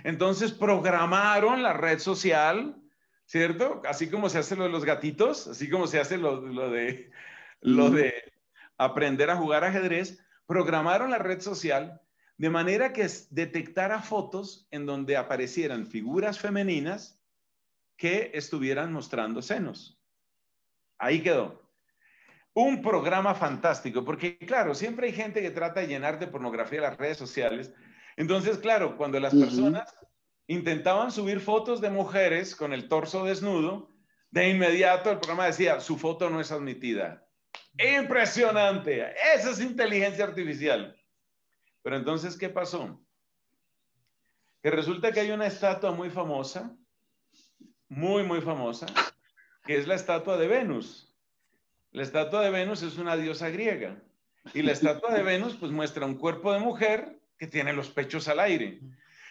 [0.04, 2.82] Entonces programaron la red social,
[3.28, 3.82] ¿cierto?
[3.88, 7.12] Así como se hace lo de los gatitos, así como se hace lo, de,
[7.62, 8.14] lo de
[8.78, 12.02] aprender a jugar ajedrez, programaron la red social
[12.38, 17.20] de manera que detectara fotos en donde aparecieran figuras femeninas
[17.98, 20.00] que estuvieran mostrando senos.
[20.98, 21.68] Ahí quedó.
[22.54, 26.98] Un programa fantástico, porque claro, siempre hay gente que trata de llenar de pornografía las
[26.98, 27.74] redes sociales.
[28.16, 29.94] Entonces, claro, cuando las personas
[30.48, 33.92] intentaban subir fotos de mujeres con el torso desnudo,
[34.32, 37.26] de inmediato el programa decía, su foto no es admitida.
[37.78, 39.14] Impresionante.
[39.36, 40.96] Esa es inteligencia artificial.
[41.84, 43.00] Pero entonces, ¿qué pasó?
[44.62, 46.76] Que resulta que hay una estatua muy famosa
[47.90, 48.86] muy, muy famosa,
[49.66, 51.16] que es la estatua de Venus.
[51.92, 54.02] La estatua de Venus es una diosa griega.
[54.54, 58.28] Y la estatua de Venus pues muestra un cuerpo de mujer que tiene los pechos
[58.28, 58.80] al aire.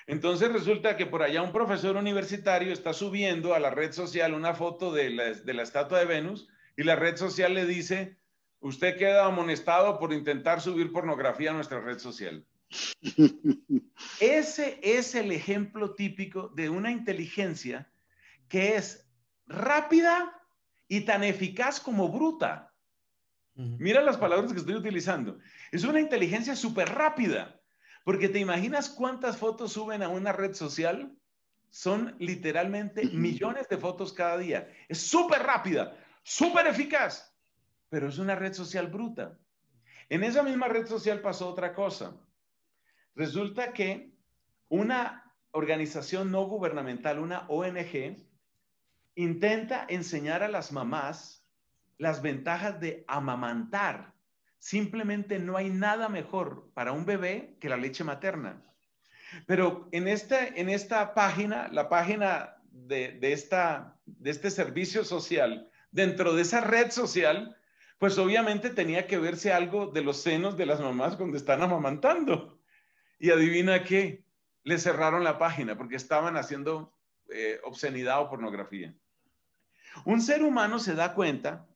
[0.06, 4.54] Entonces resulta que por allá un profesor universitario está subiendo a la red social una
[4.54, 8.16] foto de la, de la estatua de Venus y la red social le dice,
[8.60, 12.44] usted queda amonestado por intentar subir pornografía a nuestra red social.
[14.20, 17.90] Ese es el ejemplo típico de una inteligencia
[18.48, 19.08] que es
[19.46, 20.32] rápida
[20.88, 22.72] y tan eficaz como bruta.
[23.54, 25.38] Mira las palabras que estoy utilizando.
[25.72, 27.55] Es una inteligencia súper rápida,
[28.06, 31.18] porque te imaginas cuántas fotos suben a una red social.
[31.70, 34.72] Son literalmente millones de fotos cada día.
[34.88, 37.36] Es súper rápida, súper eficaz,
[37.88, 39.36] pero es una red social bruta.
[40.08, 42.16] En esa misma red social pasó otra cosa.
[43.16, 44.14] Resulta que
[44.68, 48.24] una organización no gubernamental, una ONG,
[49.16, 51.44] intenta enseñar a las mamás
[51.98, 54.14] las ventajas de amamantar.
[54.58, 58.62] Simplemente no hay nada mejor para un bebé que la leche materna.
[59.46, 66.34] Pero en esta, en esta página, la página de, esta, de este servicio social, dentro
[66.34, 67.56] de esa red social,
[67.98, 72.60] pues obviamente tenía que verse algo de los senos de las mamás cuando están amamantando.
[73.18, 74.24] Y adivina qué,
[74.62, 76.92] le cerraron la página porque estaban haciendo
[77.30, 78.94] eh, obscenidad o pornografía.
[80.04, 81.66] Un ser humano se da cuenta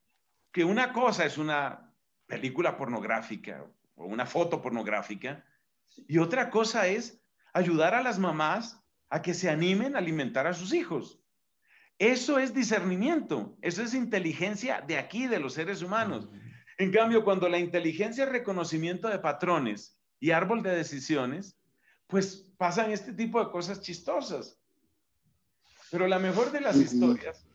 [0.53, 1.89] que una cosa es una
[2.31, 3.66] película pornográfica
[3.97, 5.45] o una foto pornográfica
[6.09, 7.20] y otra cosa es
[7.53, 11.20] ayudar a las mamás a que se animen a alimentar a sus hijos.
[11.99, 16.31] Eso es discernimiento, eso es inteligencia de aquí, de los seres humanos.
[16.78, 21.59] En cambio, cuando la inteligencia es reconocimiento de patrones y árbol de decisiones,
[22.07, 24.59] pues pasan este tipo de cosas chistosas.
[25.91, 27.47] Pero la mejor de las historias,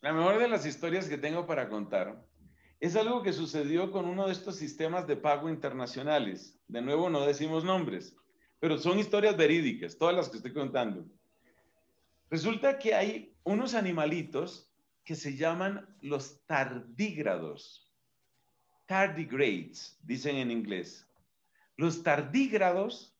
[0.00, 2.24] la mejor de las historias que tengo para contar,
[2.80, 6.58] es algo que sucedió con uno de estos sistemas de pago internacionales.
[6.68, 8.16] De nuevo, no decimos nombres,
[8.58, 11.06] pero son historias verídicas, todas las que estoy contando.
[12.30, 14.70] Resulta que hay unos animalitos
[15.04, 17.92] que se llaman los tardígrados.
[18.86, 21.06] Tardigrades, dicen en inglés.
[21.76, 23.16] Los tardígrados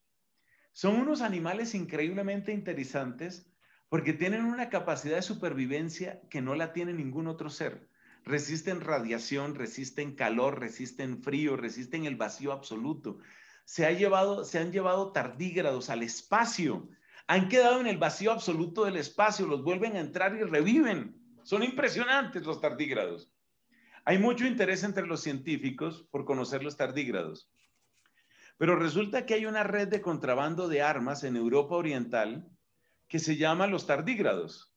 [0.73, 3.51] son unos animales increíblemente interesantes
[3.89, 7.89] porque tienen una capacidad de supervivencia que no la tiene ningún otro ser.
[8.25, 13.19] Resisten radiación, resisten calor, resisten frío, resisten el vacío absoluto.
[13.65, 16.89] Se, ha llevado, se han llevado tardígrados al espacio.
[17.27, 21.17] Han quedado en el vacío absoluto del espacio, los vuelven a entrar y reviven.
[21.43, 23.31] Son impresionantes los tardígrados.
[24.07, 27.51] Hay mucho interés entre los científicos por conocer los tardígrados.
[28.57, 32.47] Pero resulta que hay una red de contrabando de armas en Europa Oriental
[33.09, 34.75] que se llama los tardígrados.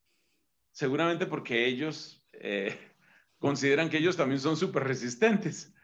[0.72, 2.76] Seguramente porque ellos eh,
[3.38, 5.74] consideran que ellos también son súper resistentes.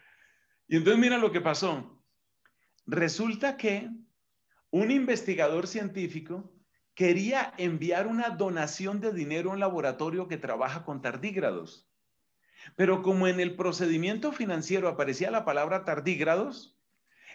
[0.66, 2.02] Y entonces mira lo que pasó.
[2.86, 3.90] Resulta que
[4.70, 6.52] un investigador científico
[6.94, 11.88] quería enviar una donación de dinero a un laboratorio que trabaja con tardígrados.
[12.76, 16.78] Pero como en el procedimiento financiero aparecía la palabra tardígrados,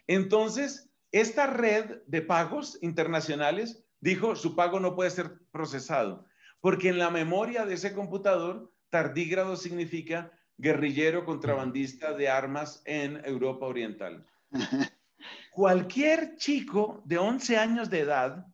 [0.07, 6.25] entonces esta red de pagos internacionales dijo su pago no puede ser procesado,
[6.61, 13.65] porque en la memoria de ese computador, tardígrado significa guerrillero contrabandista de armas en Europa
[13.65, 14.25] Oriental.
[15.51, 18.45] Cualquier chico de 11 años de edad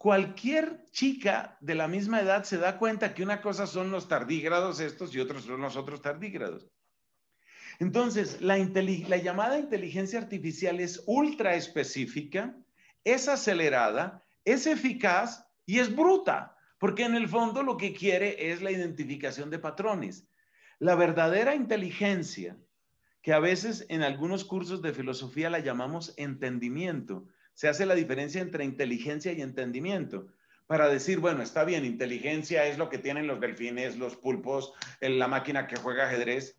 [0.00, 4.80] cualquier chica de la misma edad se da cuenta que una cosa son los tardígrados
[4.80, 6.70] estos y otros son los otros tardígrados.
[7.80, 12.56] Entonces, la, la llamada inteligencia artificial es ultra específica,
[13.04, 18.62] es acelerada, es eficaz y es bruta, porque en el fondo lo que quiere es
[18.62, 20.26] la identificación de patrones.
[20.78, 22.56] La verdadera inteligencia,
[23.20, 28.40] que a veces en algunos cursos de filosofía la llamamos entendimiento, se hace la diferencia
[28.40, 30.28] entre inteligencia y entendimiento.
[30.66, 34.72] Para decir, bueno, está bien, inteligencia es lo que tienen los delfines, los pulpos,
[35.02, 36.58] la máquina que juega ajedrez,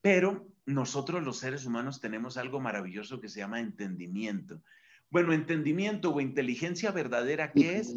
[0.00, 4.62] pero nosotros los seres humanos tenemos algo maravilloso que se llama entendimiento.
[5.10, 7.96] Bueno, entendimiento o inteligencia verdadera, ¿qué es?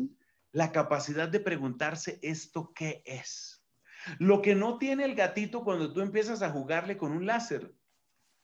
[0.52, 3.64] La capacidad de preguntarse esto qué es.
[4.18, 7.74] Lo que no tiene el gatito cuando tú empiezas a jugarle con un láser.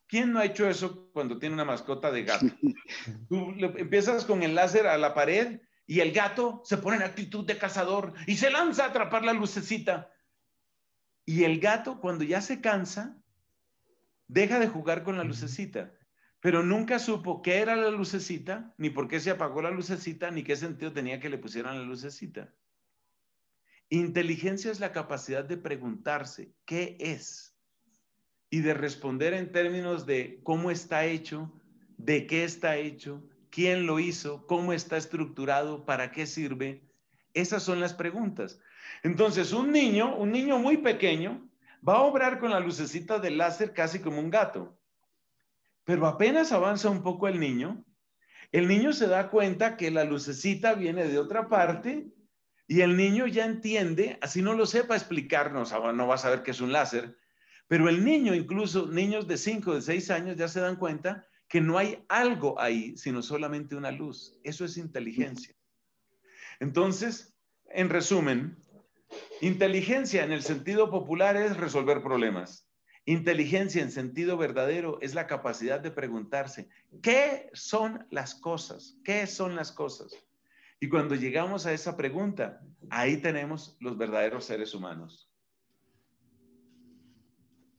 [0.08, 2.46] ¿Quién no ha hecho eso cuando tiene una mascota de gato?
[3.30, 7.46] Tú empiezas con el láser a la pared y el gato se pone en actitud
[7.46, 10.12] de cazador y se lanza a atrapar la lucecita.
[11.26, 13.18] Y el gato, cuando ya se cansa,
[14.28, 15.92] deja de jugar con la lucecita,
[16.46, 20.44] pero nunca supo qué era la lucecita, ni por qué se apagó la lucecita, ni
[20.44, 22.54] qué sentido tenía que le pusieran la lucecita.
[23.90, 27.58] Inteligencia es la capacidad de preguntarse, ¿qué es?
[28.52, 31.52] y de responder en términos de cómo está hecho,
[31.98, 36.84] de qué está hecho, quién lo hizo, cómo está estructurado, para qué sirve.
[37.34, 38.60] Esas son las preguntas.
[39.02, 41.50] Entonces, un niño, un niño muy pequeño,
[41.82, 44.78] va a obrar con la lucecita del láser casi como un gato.
[45.86, 47.86] Pero apenas avanza un poco el niño,
[48.52, 52.08] el niño se da cuenta que la lucecita viene de otra parte
[52.68, 56.52] y el niño ya entiende, así no lo sepa explicarnos, no va a saber que
[56.52, 57.16] es un láser,
[57.68, 61.62] pero el niño, incluso niños de 5, de 6 años, ya se dan cuenta que
[61.62, 64.40] no hay algo ahí, sino solamente una luz.
[64.44, 65.56] Eso es inteligencia.
[66.60, 68.58] Entonces, en resumen,
[69.42, 72.65] inteligencia en el sentido popular es resolver problemas.
[73.08, 76.70] Inteligencia en sentido verdadero es la capacidad de preguntarse,
[77.04, 78.98] ¿qué son las cosas?
[79.04, 80.12] ¿Qué son las cosas?
[80.80, 85.30] Y cuando llegamos a esa pregunta, ahí tenemos los verdaderos seres humanos.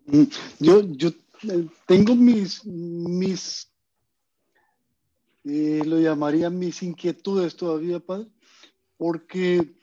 [0.07, 0.25] Mm,
[0.61, 3.69] yo, yo eh, tengo mis, mis
[5.45, 8.29] eh, lo llamaría mis inquietudes todavía, padre,
[8.97, 9.75] porque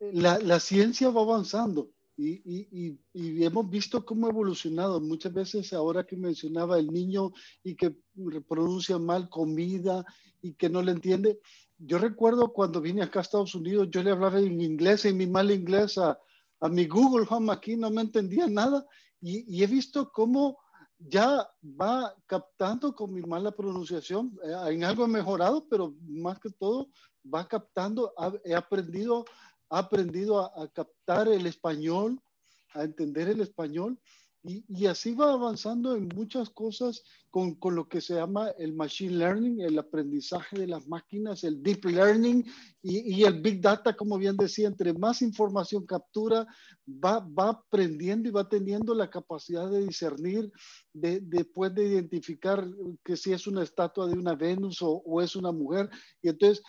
[0.00, 1.88] la, la ciencia va avanzando
[2.18, 5.00] y, y, y, hemos visto cómo ha evolucionado.
[5.00, 7.94] Muchas veces ahora que mencionaba el niño y que
[8.48, 10.04] pronuncia mal comida
[10.42, 11.40] y que no le entiende.
[11.78, 15.26] Yo recuerdo cuando vine acá a Estados Unidos, yo le hablaba en inglés, en mi
[15.26, 16.18] mal inglés a,
[16.60, 18.84] a mi Google Home aquí, no me entendía nada
[19.20, 20.58] y, he visto cómo
[20.98, 26.50] ya va captando con mi mala pronunciación, eh, en algo he mejorado, pero más que
[26.50, 26.88] todo
[27.32, 28.12] va captando,
[28.44, 29.24] he aprendido,
[29.70, 32.20] aprendido a, captar el español,
[32.74, 33.98] a entender el español
[34.48, 39.16] Y, así va avanzando en muchas cosas con, con, lo que se llama el machine
[39.16, 42.46] learning, el aprendizaje de las máquinas, el deep learning
[42.82, 46.46] y, el big data, como bien decía, entre más información captura,
[46.88, 50.50] va, va aprendiendo y va teniendo la capacidad de discernir,
[50.94, 52.66] de, después de identificar
[53.04, 55.90] que si es una estatua de una Venus o, o es una mujer.
[56.22, 56.62] Y entonces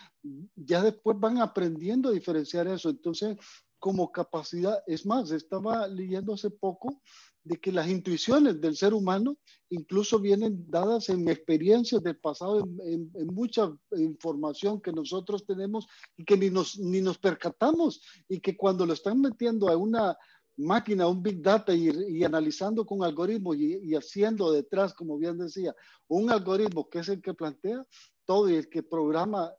[0.54, 2.90] ya después van aprendiendo a diferenciar eso.
[2.90, 3.38] Entonces,
[3.80, 7.00] como capacidad, es más, estaba leyendo hace poco
[7.42, 9.38] de que las intuiciones del ser humano
[9.70, 15.86] incluso vienen dadas en experiencias del pasado, en, mucha información que nosotros tenemos
[16.18, 20.16] y que ni nos, ni nos percatamos y que cuando lo están metiendo a una
[20.58, 25.74] máquina, un big data y, analizando con algoritmos y, y, haciendo detrás, como bien decía,
[26.08, 27.86] un algoritmo que es el que plantea
[28.26, 29.50] todo y el que programa,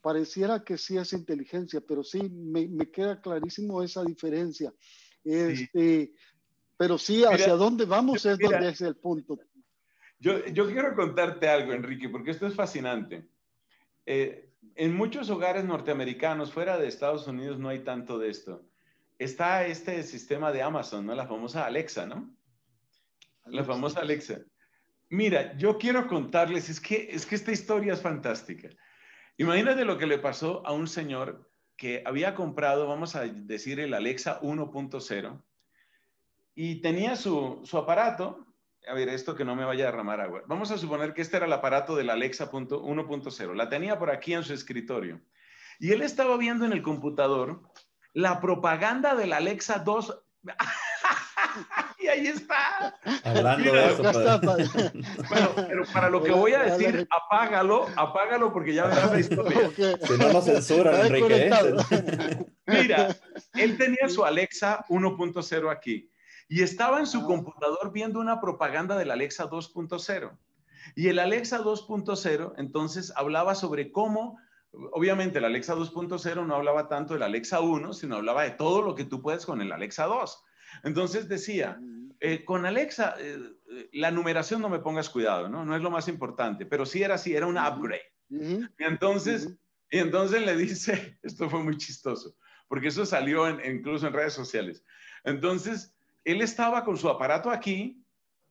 [0.00, 4.72] pareciera que sí es inteligencia, pero sí me, me queda clarísimo esa diferencia.
[5.24, 6.12] Este,
[6.76, 9.38] pero sí, hacia dónde vamos es donde es el punto.
[10.20, 13.28] Yo, yo, quiero contarte algo, Enrique, porque esto es fascinante.
[14.06, 18.64] Eh, en muchos hogares norteamericanos, fuera de Estados Unidos, no hay tanto de esto.
[19.18, 21.14] Está este sistema de Amazon, ¿no?
[21.14, 22.32] La famosa Alexa, ¿no?
[23.46, 24.40] La famosa Alexa.
[25.10, 28.68] Mira, yo quiero contarles, es que, es que esta historia es fantástica.
[29.38, 33.94] Imagínate lo que le pasó a un señor que había comprado, vamos a decir, el
[33.94, 35.42] Alexa 1.0
[36.60, 38.44] y tenía su, su aparato.
[38.88, 40.42] A ver, esto que no me vaya a derramar agua.
[40.48, 43.54] Vamos a suponer que este era el aparato del Alexa 1.0.
[43.54, 45.20] La tenía por aquí en su escritorio.
[45.78, 47.62] Y él estaba viendo en el computador
[48.12, 50.24] la propaganda del Alexa 2.
[52.08, 52.98] y ahí está.
[53.24, 54.02] Hablando de eso.
[54.02, 59.70] Bueno, pero para lo que voy a decir, apágalo, apágalo porque ya verás la historia.
[59.76, 61.50] Si no nos censuran, Enrique.
[61.50, 62.46] ¿eh?
[62.66, 63.16] Mira,
[63.54, 66.10] él tenía su Alexa 1.0 aquí
[66.48, 67.26] y estaba en su ah.
[67.26, 70.38] computador viendo una propaganda del Alexa 2.0.
[70.96, 74.38] Y el Alexa 2.0 entonces hablaba sobre cómo,
[74.92, 78.94] obviamente el Alexa 2.0 no hablaba tanto del Alexa 1, sino hablaba de todo lo
[78.94, 80.44] que tú puedes con el Alexa 2.
[80.84, 81.78] Entonces decía,
[82.20, 83.38] eh, con Alexa, eh,
[83.92, 85.64] la numeración no me pongas cuidado, ¿no?
[85.64, 88.12] No es lo más importante, pero sí era así, era un upgrade.
[88.30, 89.56] Y entonces,
[89.90, 92.34] y entonces le dice, esto fue muy chistoso,
[92.68, 94.84] porque eso salió incluso en redes sociales.
[95.24, 98.04] Entonces, él estaba con su aparato aquí,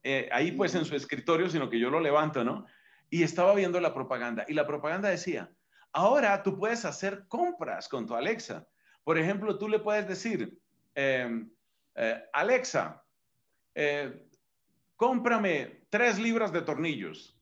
[0.04, 2.66] eh, ahí pues en su escritorio, sino que yo lo levanto, ¿no?
[3.10, 4.46] Y estaba viendo la propaganda.
[4.48, 5.52] Y la propaganda decía,
[5.92, 8.68] ahora tú puedes hacer compras con tu Alexa.
[9.04, 10.58] Por ejemplo, tú le puedes decir,
[10.96, 11.50] em,
[11.98, 13.04] eh, Alexa,
[13.76, 14.28] eh,
[14.96, 17.34] cómprame tres libras de tornillos.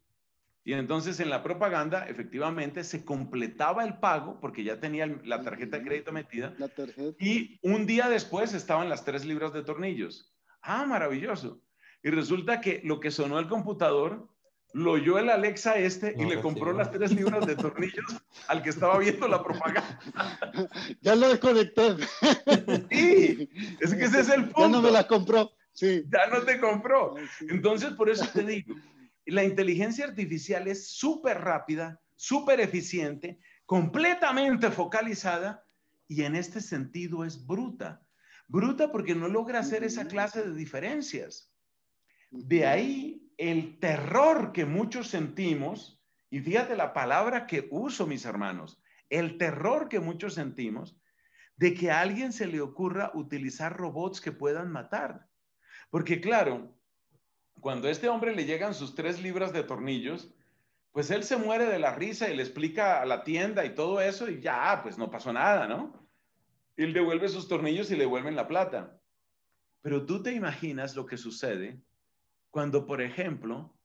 [0.63, 5.77] Y entonces en la propaganda efectivamente se completaba el pago porque ya tenía la tarjeta
[5.77, 6.55] de crédito metida.
[7.19, 10.35] Y un día después estaban las tres libras de tornillos.
[10.61, 11.61] Ah, maravilloso.
[12.01, 14.27] Y resulta que lo que sonó el computador
[14.75, 18.05] lo oyó el Alexa este y le compró las tres libras de tornillos
[18.49, 19.99] al que estaba viendo la propaganda.
[20.99, 21.95] Ya lo desconecté.
[22.91, 23.49] Sí,
[23.79, 24.59] es que ese es el punto.
[24.59, 25.53] Ya no me la compró.
[25.71, 26.03] Sí.
[26.11, 27.15] Ya no te compró.
[27.47, 28.75] Entonces, por eso te digo,
[29.25, 35.63] la inteligencia artificial es súper rápida, súper eficiente, completamente focalizada
[36.09, 38.05] y en este sentido es bruta.
[38.49, 41.49] Bruta porque no logra hacer esa clase de diferencias.
[42.29, 48.81] De ahí el terror que muchos sentimos, y fíjate la palabra que uso, mis hermanos,
[49.09, 50.97] el terror que muchos sentimos
[51.57, 55.27] de que a alguien se le ocurra utilizar robots que puedan matar.
[55.89, 56.75] Porque claro,
[57.61, 60.33] cuando a este hombre le llegan sus tres libras de tornillos,
[60.91, 64.01] pues él se muere de la risa y le explica a la tienda y todo
[64.01, 66.07] eso y ya, pues no pasó nada, ¿no?
[66.77, 68.99] Él devuelve sus tornillos y le devuelven la plata.
[69.81, 71.81] Pero tú te imaginas lo que sucede
[72.55, 73.75] cuando, por ejemplo,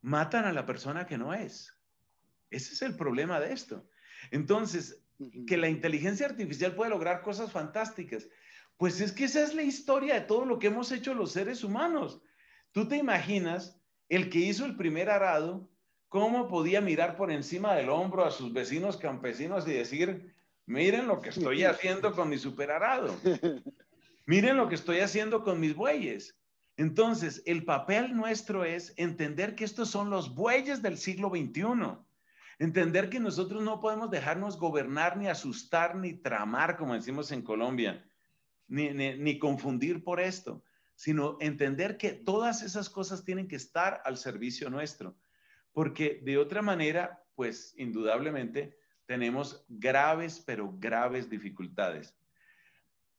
[0.00, 1.76] matan a la persona que no es.
[2.48, 3.86] Ese es el problema de esto.
[4.30, 5.04] Entonces,
[5.46, 8.26] que la inteligencia artificial puede lograr cosas fantásticas.
[8.78, 11.62] Pues es que esa es la historia de todo lo que hemos hecho los seres
[11.62, 12.22] humanos.
[12.72, 15.68] ¿Tú te imaginas el que hizo el primer arado,
[16.08, 21.20] cómo podía mirar por encima del hombro a sus vecinos campesinos y decir, miren lo
[21.20, 23.14] que estoy haciendo con mi super arado,
[24.24, 26.34] miren lo que estoy haciendo con mis bueyes?
[26.76, 31.98] Entonces, el papel nuestro es entender que estos son los bueyes del siglo XXI.
[32.58, 38.04] Entender que nosotros no podemos dejarnos gobernar, ni asustar, ni tramar, como decimos en Colombia,
[38.68, 40.62] ni, ni confundir por esto
[40.96, 45.16] sino entender que todas esas cosas tienen que estar al servicio nuestro,
[45.72, 52.16] porque de otra manera, pues indudablemente tenemos graves, pero graves dificultades.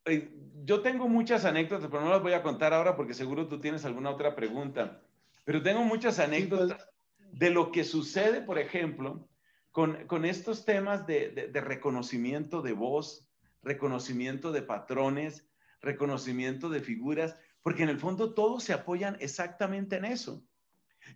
[0.08, 0.32] Eh,
[0.64, 3.86] yo tengo muchas anécdotas, pero no las voy a contar ahora porque seguro tú tienes
[3.86, 5.01] alguna otra pregunta.
[5.43, 6.28] Pero tengo muchas pues.
[6.28, 6.89] anécdotas
[7.32, 9.28] de lo que sucede, por ejemplo,
[9.72, 13.30] con, con estos temas de, de, de reconocimiento de voz,
[13.62, 15.47] reconocimiento de patrones,
[15.82, 20.43] reconocimiento de figuras, porque en el fondo todos se apoyan exactamente en eso.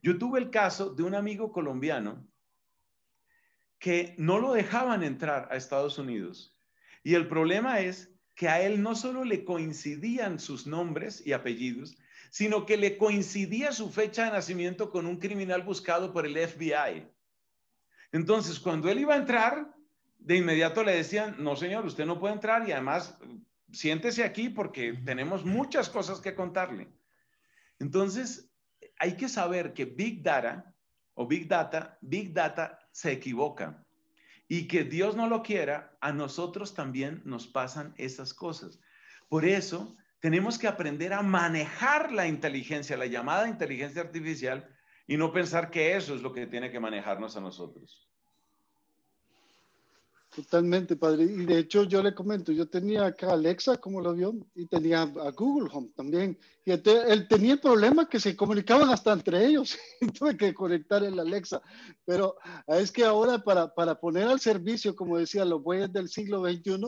[0.02, 2.28] Yo tuve el caso de un amigo colombiano
[3.80, 6.56] que no lo dejaban entrar a Estados Unidos.
[7.04, 11.96] Y el problema es que a él no solo le coincidían sus nombres y apellidos,
[12.32, 17.08] sino que le coincidía su fecha de nacimiento con un criminal buscado por el FBI.
[18.12, 19.72] Entonces, cuando él iba a entrar,
[20.18, 23.16] de inmediato le decían, no señor, usted no puede entrar y además
[23.72, 26.88] siéntese aquí porque tenemos muchas cosas que contarle.
[27.78, 28.50] Entonces,
[28.98, 30.74] hay que saber que Big Data
[31.14, 33.86] o Big Data, Big Data se equivoca
[34.54, 38.82] y que Dios no lo quiera, a nosotros también nos pasan esas cosas.
[39.30, 44.68] Por eso, tenemos que aprender a manejar la inteligencia, la llamada inteligencia artificial,
[45.08, 48.11] y no pensar que eso es lo que tiene que manejarnos a nosotros.
[50.34, 51.24] Totalmente, padre.
[51.24, 55.02] Y de hecho yo le comento, yo tenía acá Alexa, como lo vio, y tenía
[55.02, 56.40] a Google Home también.
[56.64, 59.78] Y él tenía el problema que se comunicaban hasta entre ellos.
[60.18, 61.62] Tuve que conectar el Alexa.
[62.06, 66.42] Pero es que ahora para, para poner al servicio, como decía, los bueyes del siglo
[66.46, 66.80] XXI,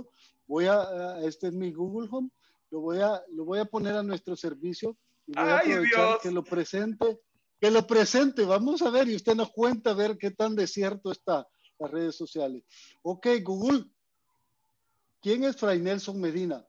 [0.48, 2.30] voy a, este es mi Google Home,
[2.72, 4.96] lo voy a, lo voy a poner a nuestro servicio.
[5.28, 7.20] Y voy a aprovechar que lo presente,
[7.60, 8.46] que lo presente.
[8.46, 11.46] Vamos a ver y usted nos cuenta a ver qué tan desierto está
[11.84, 12.64] las redes sociales.
[13.02, 13.86] Ok, Google,
[15.22, 16.66] ¿quién es Fray Nelson Medina?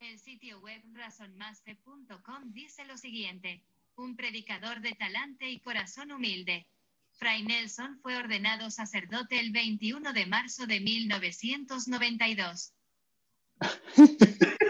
[0.00, 3.64] El sitio web razonmaste.com dice lo siguiente,
[3.96, 6.68] un predicador de talante y corazón humilde.
[7.12, 12.74] Fray Nelson fue ordenado sacerdote el 21 de marzo de 1992.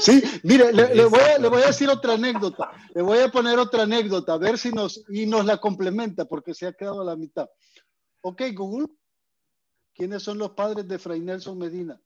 [0.00, 2.70] Sí, mire, le, voy a, le, voy a, decir otra anécdota.
[2.94, 6.54] Le voy a poner otra anécdota, a ver si nos, y nos la complementa, porque
[6.54, 7.48] se ha quedado a la mitad.
[8.20, 8.88] Ok, Google,
[9.94, 12.00] ¿quiénes son los padres de Fray Nelson Medina?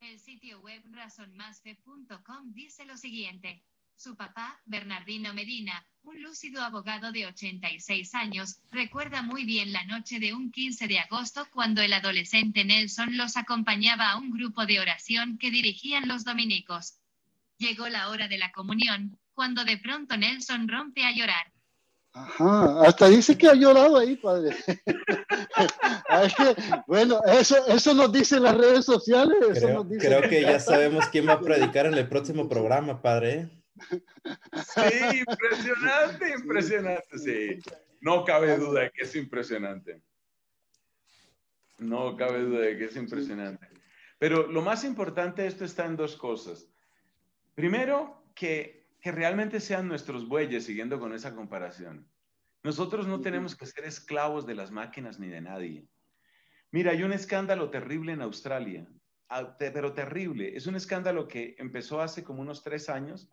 [0.00, 3.64] El sitio web razonmasfe.com dice lo siguiente.
[3.98, 10.20] Su papá, Bernardino Medina, un lúcido abogado de 86 años, recuerda muy bien la noche
[10.20, 14.78] de un 15 de agosto cuando el adolescente Nelson los acompañaba a un grupo de
[14.78, 17.00] oración que dirigían los dominicos.
[17.56, 21.52] Llegó la hora de la comunión, cuando de pronto Nelson rompe a llorar.
[22.12, 24.54] Ajá, hasta dice que ha llorado ahí, padre.
[26.22, 26.54] es que,
[26.86, 29.38] bueno, eso, eso nos dicen las redes sociales.
[29.58, 33.57] Creo, nos creo que ya sabemos quién va a predicar en el próximo programa, padre.
[33.78, 37.58] Sí, impresionante, impresionante, sí.
[38.00, 40.02] No cabe duda de que es impresionante.
[41.78, 43.68] No cabe duda de que es impresionante.
[44.18, 46.68] Pero lo más importante de esto está en dos cosas.
[47.54, 52.08] Primero, que, que realmente sean nuestros bueyes, siguiendo con esa comparación.
[52.62, 55.88] Nosotros no tenemos que ser esclavos de las máquinas ni de nadie.
[56.70, 58.86] Mira, hay un escándalo terrible en Australia,
[59.28, 60.56] ah, pero terrible.
[60.56, 63.30] Es un escándalo que empezó hace como unos tres años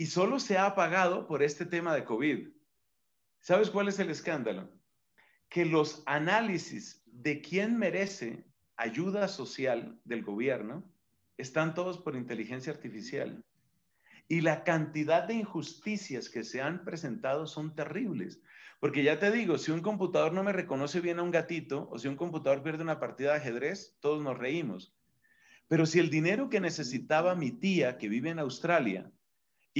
[0.00, 2.48] y solo se ha apagado por este tema de COVID.
[3.38, 4.72] ¿Sabes cuál es el escándalo?
[5.50, 8.46] Que los análisis de quién merece
[8.76, 10.90] ayuda social del gobierno
[11.36, 13.44] están todos por inteligencia artificial.
[14.26, 18.40] Y la cantidad de injusticias que se han presentado son terribles.
[18.78, 21.98] Porque ya te digo, si un computador no me reconoce bien a un gatito o
[21.98, 24.96] si un computador pierde una partida de ajedrez, todos nos reímos.
[25.68, 29.12] Pero si el dinero que necesitaba mi tía que vive en Australia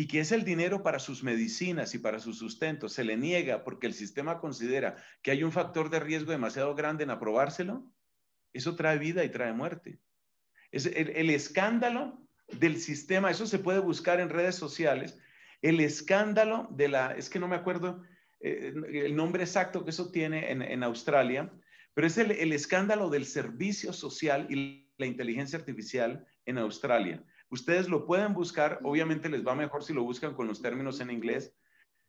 [0.00, 3.64] y que es el dinero para sus medicinas y para su sustento, se le niega
[3.64, 7.84] porque el sistema considera que hay un factor de riesgo demasiado grande en aprobárselo,
[8.54, 10.00] eso trae vida y trae muerte.
[10.72, 15.18] Es el, escándalo del sistema, eso se puede buscar en redes sociales,
[15.60, 18.02] el escándalo de la, es que no me acuerdo
[18.40, 21.52] eh, el nombre exacto que eso tiene en, Australia,
[21.92, 27.22] pero es el, el escándalo del servicio social y la inteligencia artificial en Australia.
[27.50, 31.10] Ustedes lo pueden buscar, obviamente les va mejor si lo buscan con los términos en
[31.10, 31.54] inglés,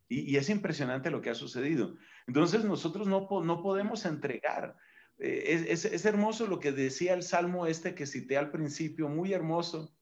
[0.08, 1.96] y, es impresionante lo que ha sucedido.
[2.26, 4.76] Entonces nosotros no, no podemos entregar.
[5.18, 9.32] Eh, es, es, hermoso lo que decía el salmo este que cité al principio, muy
[9.32, 9.96] hermoso.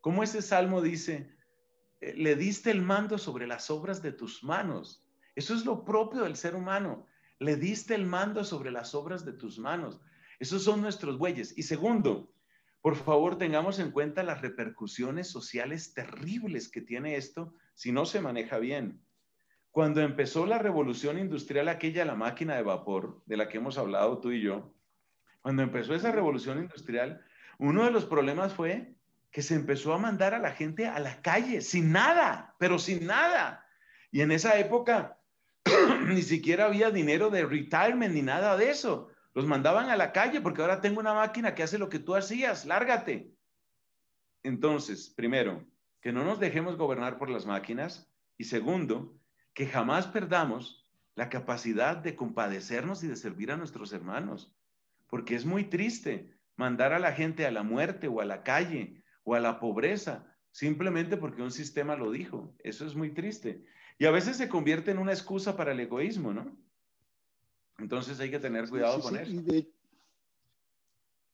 [0.00, 1.36] Como ese salmo dice,
[2.00, 5.06] eh, le diste el mando sobre las obras de tus manos.
[5.36, 7.06] Eso es lo propio del ser humano.
[7.38, 10.00] Le diste el mando sobre las obras de tus manos.
[10.40, 11.56] Esos son nuestros bueyes.
[11.56, 12.33] Y segundo,
[12.84, 18.20] por favor, tengamos en cuenta las repercusiones sociales terribles que tiene esto si no se
[18.20, 19.00] maneja bien.
[19.70, 24.18] cuando empezó la revolución industrial, aquella la máquina de vapor, de la que hemos hablado
[24.18, 24.74] tú y yo,
[25.40, 27.24] cuando empezó esa revolución industrial,
[27.58, 28.92] uno de los problemas fue
[29.30, 33.06] que se empezó a mandar a la gente a la calle, sin nada, pero sin
[33.06, 33.66] nada.
[34.12, 35.18] Y en esa época
[36.06, 39.08] ni siquiera había dinero de retirement ni nada de eso.
[39.34, 42.14] Los mandaban a la calle porque ahora tengo una máquina que hace lo que tú
[42.14, 43.34] hacías, lárgate.
[44.42, 45.66] Entonces, primero,
[46.00, 49.18] que no nos dejemos gobernar por las máquinas y segundo,
[49.52, 54.54] que jamás perdamos la capacidad de compadecernos y de servir a nuestros hermanos,
[55.08, 59.02] porque es muy triste mandar a la gente a la muerte o a la calle
[59.24, 62.54] o a la pobreza simplemente porque un sistema lo dijo.
[62.60, 63.64] Eso es muy triste.
[63.98, 66.56] Y a veces se convierte en una excusa para el egoísmo, ¿no?
[67.78, 69.32] Entonces hay que tener cuidado con eso.
[69.42, 69.72] De,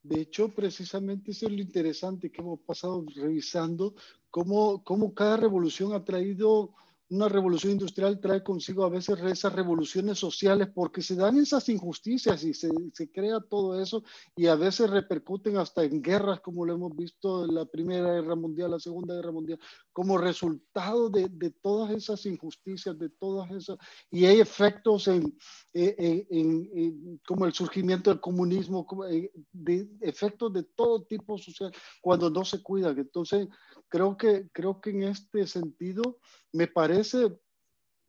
[0.02, 3.94] de, hecho, precisamente eso es lo interesante que hemos pasado revisando,
[4.30, 6.74] cómo, cómo cada revolución ha traído
[7.10, 12.44] una revolución industrial trae consigo a veces esas revoluciones sociales porque se dan esas injusticias
[12.44, 14.04] y se, se, crea todo eso
[14.36, 18.36] y a veces repercuten hasta en guerras como lo hemos visto en la Primera Guerra
[18.36, 19.58] Mundial, la Segunda Guerra Mundial,
[19.92, 23.76] como resultado de, de todas esas injusticias, de todas esas,
[24.08, 25.36] y hay efectos en,
[25.72, 32.30] en, en, como el surgimiento del comunismo, eh, de efectos de todo tipo social cuando
[32.30, 32.96] no se cuidan.
[32.98, 33.48] Entonces,
[33.88, 36.18] creo que, creo que en este sentido
[36.52, 37.38] me parece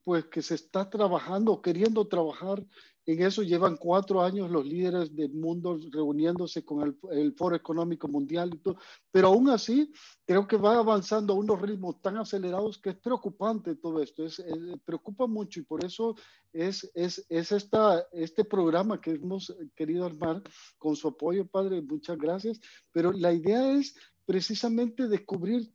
[0.04, 2.66] pues que se está trabajando, queriendo trabajar
[3.06, 3.44] en eso.
[3.44, 8.78] Llevan cuatro años los líderes del mundo reuniéndose con el, Foro Económico Mundial y todo,
[9.12, 9.92] pero aún así
[10.26, 14.40] creo que va avanzando a unos ritmos tan acelerados que es preocupante todo esto, es,
[14.40, 16.16] es preocupa mucho y por eso
[16.52, 20.42] es, es, es esta, este programa que hemos querido armar
[20.78, 22.60] con su apoyo, Padre, muchas gracias,
[22.92, 25.72] pero la idea es precisamente descubrir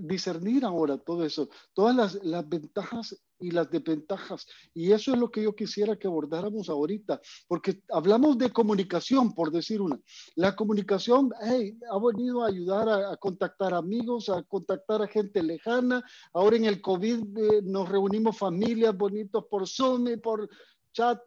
[0.00, 4.46] discernir ahora todo eso, todas las, las, ventajas y las desventajas.
[4.72, 9.50] Y eso es lo que yo quisiera que abordáramos ahorita, porque hablamos de comunicación, por
[9.50, 10.00] decir una.
[10.34, 15.42] La comunicación hey, ha venido a ayudar a, a, contactar amigos, a contactar a gente
[15.42, 16.02] lejana.
[16.32, 20.48] Ahora en el COVID eh, nos reunimos familias bonitos por Zoom por
[20.94, 21.20] chat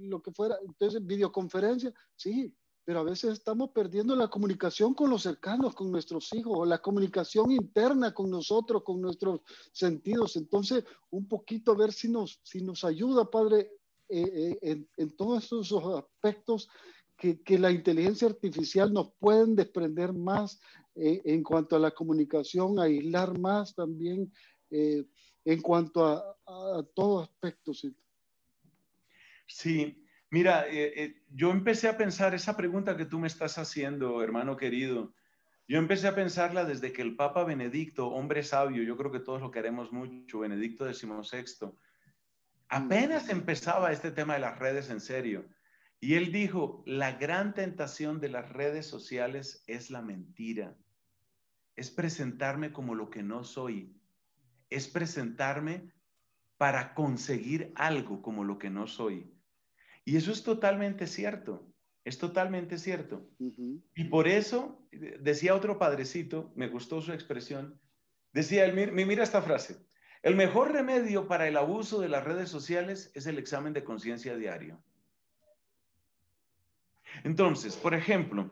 [0.00, 0.56] lo que fuera.
[0.64, 2.54] Entonces, videoconferencia, sí,
[2.88, 7.50] pero a veces estamos perdiendo la comunicación con los cercanos, con nuestros hijos, la comunicación
[7.50, 10.36] interna con nosotros, con nuestros sentidos.
[10.36, 13.72] Entonces, un poquito a ver si nos, si nos ayuda, Padre,
[14.08, 16.70] eh, eh, en, en, todos esos aspectos
[17.14, 20.58] que, que, la inteligencia artificial nos pueden desprender más
[20.94, 24.32] eh, en cuanto a la comunicación, aislar más también
[24.70, 25.04] eh,
[25.44, 27.86] en cuanto a, a, a todos aspectos.
[29.46, 34.22] Sí, Mira, eh, eh, yo empecé a pensar esa pregunta que tú me estás haciendo,
[34.22, 35.14] hermano querido.
[35.66, 39.40] Yo empecé a pensarla desde que el Papa Benedicto, hombre sabio, yo creo que todos
[39.40, 41.72] lo queremos mucho, Benedicto XVI,
[42.68, 45.46] apenas empezaba este tema de las redes en serio.
[46.00, 50.76] Y él dijo, la gran tentación de las redes sociales es la mentira,
[51.74, 53.98] es presentarme como lo que no soy,
[54.70, 55.92] es presentarme
[56.56, 59.37] para conseguir algo como lo que no soy.
[60.08, 61.70] Y eso es totalmente cierto,
[62.02, 63.28] es totalmente cierto.
[63.38, 63.82] Uh -huh.
[63.94, 64.88] Y por eso,
[65.20, 67.78] decía otro padrecito, me gustó su expresión,
[68.32, 69.76] decía, él, mira esta frase,
[70.22, 74.34] el mejor remedio para el abuso de las redes sociales es el examen de conciencia
[74.34, 74.82] diario.
[77.22, 78.50] Entonces, por ejemplo,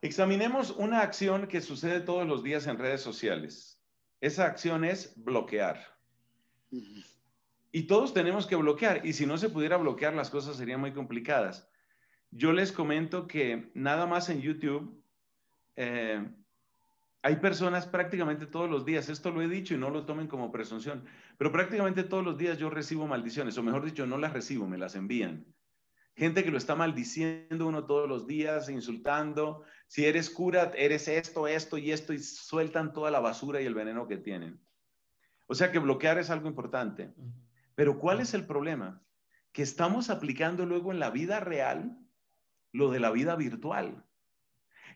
[0.00, 3.82] examinemos una acción que sucede todos los días en redes sociales.
[4.22, 5.76] Esa acción es bloquear.
[6.70, 7.15] Uh -huh.
[7.72, 9.04] Y todos tenemos que bloquear.
[9.04, 11.68] Y si no se pudiera bloquear, las cosas serían muy complicadas.
[12.30, 15.02] Yo les comento que nada más en YouTube
[15.76, 16.26] eh,
[17.22, 20.52] hay personas prácticamente todos los días, esto lo he dicho y no lo tomen como
[20.52, 21.04] presunción,
[21.36, 24.78] pero prácticamente todos los días yo recibo maldiciones, o mejor dicho, no las recibo, me
[24.78, 25.44] las envían.
[26.14, 29.64] Gente que lo está maldiciendo uno todos los días, insultando.
[29.86, 33.74] Si eres cura, eres esto, esto y esto, y sueltan toda la basura y el
[33.74, 34.58] veneno que tienen.
[35.46, 37.12] O sea que bloquear es algo importante.
[37.76, 39.00] Pero ¿cuál es el problema?
[39.52, 41.96] Que estamos aplicando luego en la vida real
[42.72, 44.04] lo de la vida virtual.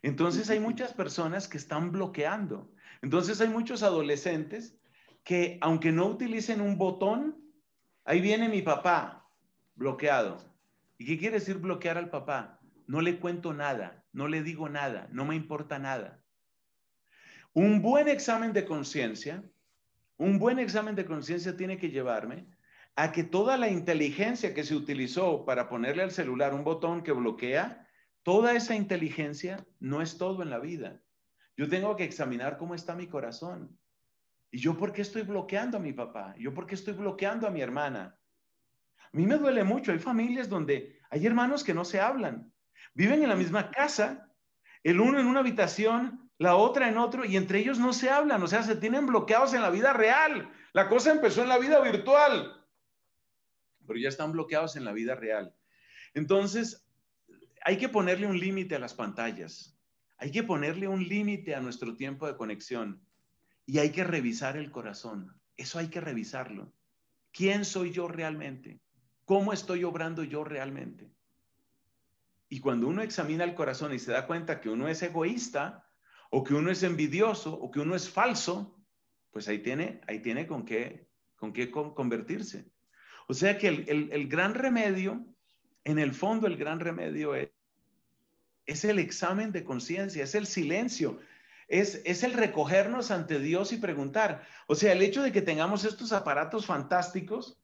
[0.01, 2.73] Entonces hay muchas personas que están bloqueando.
[3.01, 4.77] Entonces hay muchos adolescentes
[5.23, 7.39] que aunque no utilicen un botón,
[8.03, 9.29] ahí viene mi papá
[9.75, 10.39] bloqueado.
[10.97, 12.59] ¿Y qué quiere decir bloquear al papá?
[12.87, 16.23] No le cuento nada, no le digo nada, no me importa nada.
[17.53, 19.43] Un buen examen de conciencia,
[20.17, 22.47] un buen examen de conciencia tiene que llevarme
[22.95, 27.11] a que toda la inteligencia que se utilizó para ponerle al celular un botón que
[27.11, 27.87] bloquea,
[28.23, 31.01] toda esa inteligencia no es todo en la vida.
[31.57, 33.77] Yo tengo que examinar cómo está mi corazón.
[34.51, 36.35] ¿Y yo por qué estoy bloqueando a mi papá?
[36.37, 38.17] ¿Yo por qué estoy bloqueando a mi hermana?
[38.97, 39.91] A mí me duele mucho.
[39.91, 42.51] Hay familias donde hay hermanos que no se hablan.
[42.93, 44.29] Viven en la misma casa,
[44.83, 48.41] el uno en una habitación, la otra en otro, y entre ellos no se hablan.
[48.43, 50.51] O sea, se tienen bloqueados en la vida real.
[50.73, 52.60] La cosa empezó en la vida virtual,
[53.85, 55.53] pero ya están bloqueados en la vida real.
[56.13, 56.87] Entonces,
[57.63, 59.77] hay que ponerle un límite a las pantallas.
[60.17, 63.01] Hay que ponerle un límite a nuestro tiempo de conexión.
[63.65, 65.39] Y hay que revisar el corazón.
[65.57, 66.73] Eso hay que revisarlo.
[67.31, 68.81] ¿Quién soy yo realmente?
[69.25, 71.11] ¿Cómo estoy obrando yo realmente?
[72.49, 75.87] Y cuando uno examina el corazón y se da cuenta que uno es egoísta,
[76.31, 78.77] o que uno es envidioso, o que uno es falso,
[79.31, 82.69] pues ahí tiene, ahí tiene con qué, con qué convertirse.
[83.31, 85.25] O sea que el, gran remedio,
[85.85, 87.47] en el fondo el gran remedio es,
[88.65, 91.17] es el examen de conciencia, es el silencio,
[91.69, 94.45] es, el recogernos ante Dios y preguntar.
[94.67, 97.57] O sea, el hecho de que tengamos estos aparatos fantásticos,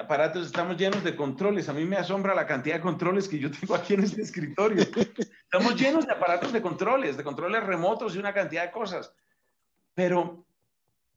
[0.00, 1.68] aparatos, estamos llenos de controles.
[1.68, 4.80] A mí me asombra la cantidad de controles que yo tengo aquí en este escritorio.
[4.80, 9.12] Estamos llenos de aparatos de controles, de controles remotos y una cantidad de cosas.
[9.92, 10.46] Pero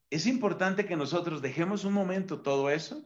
[0.10, 3.02] es importante que nosotros dejemos un momento todo eso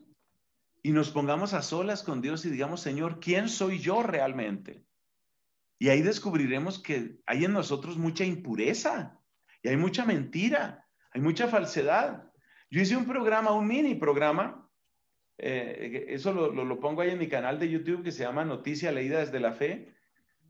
[0.81, 4.85] y nos pongamos a solas con Dios y digamos, Señor, ¿quién soy yo realmente?
[5.77, 9.19] Y ahí descubriremos que hay en nosotros mucha impureza
[9.61, 12.31] y hay mucha mentira, hay mucha falsedad.
[12.69, 14.69] Yo hice un programa, un mini programa,
[15.37, 18.91] eh, eso lo, lo, pongo ahí en mi canal de YouTube que se llama Noticia
[18.91, 19.95] Leída desde la Fe.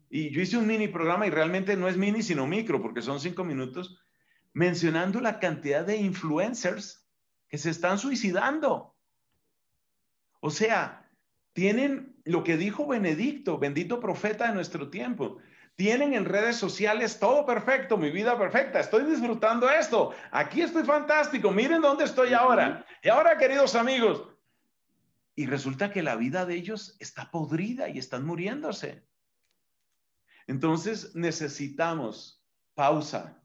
[0.10, 3.20] Y yo hice un mini programa y realmente no es mini sino micro porque son
[3.20, 4.00] cinco minutos
[4.54, 7.08] mencionando la cantidad de influencers
[7.48, 8.96] que se están suicidando.
[10.40, 11.10] O sea,
[11.54, 15.38] tienen lo que dijo Benedicto, bendito profeta de nuestro tiempo.
[15.76, 21.52] Tienen en redes sociales todo perfecto, mi vida perfecta, estoy disfrutando esto, aquí estoy fantástico,
[21.52, 22.86] miren dónde estoy ahora.
[23.02, 24.28] Y ahora, queridos amigos,
[25.36, 29.08] y resulta que la vida de ellos está podrida y están muriéndose.
[30.48, 33.42] Entonces necesitamos pausa,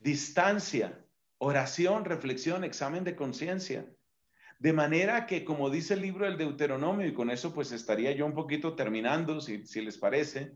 [0.00, 1.04] distancia,
[1.38, 3.88] oración, reflexión, examen de conciencia.
[4.58, 8.26] De manera que, como dice el libro del Deuteronomio, y con eso pues estaría yo
[8.26, 10.52] un poquito terminando, si, les parece,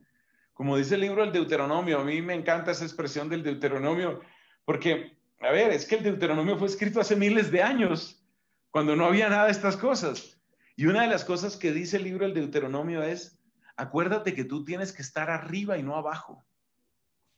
[0.52, 4.20] como dice el libro del Deuteronomio, a mí me encanta esa expresión del Deuteronomio,
[4.64, 8.24] porque, a ver, es que el Deuteronomio fue escrito hace miles de años,
[8.70, 10.40] cuando no había nada de estas cosas.
[10.74, 13.40] Y una de las cosas que dice el libro del Deuteronomio es,
[13.76, 16.44] acuérdate que tú tienes que estar arriba y no abajo.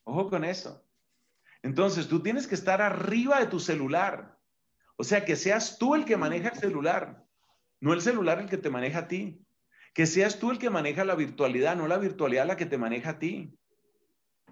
[0.05, 0.83] Ojo con eso.
[1.63, 4.34] Entonces, tú tienes que estar arriba de tu celular.
[4.97, 7.25] O sea, que seas tú el que maneja el celular,
[7.81, 9.41] no el celular el que te maneja a ti.
[9.93, 13.11] Que seas tú el que maneja la virtualidad, no la virtualidad la que te maneja
[13.11, 13.57] a ti.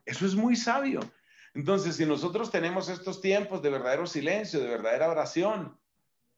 [0.04, 1.00] Eso es muy sabio.
[1.54, 5.78] Entonces, si nosotros tenemos estos tiempos de verdadero silencio, de verdadera oración,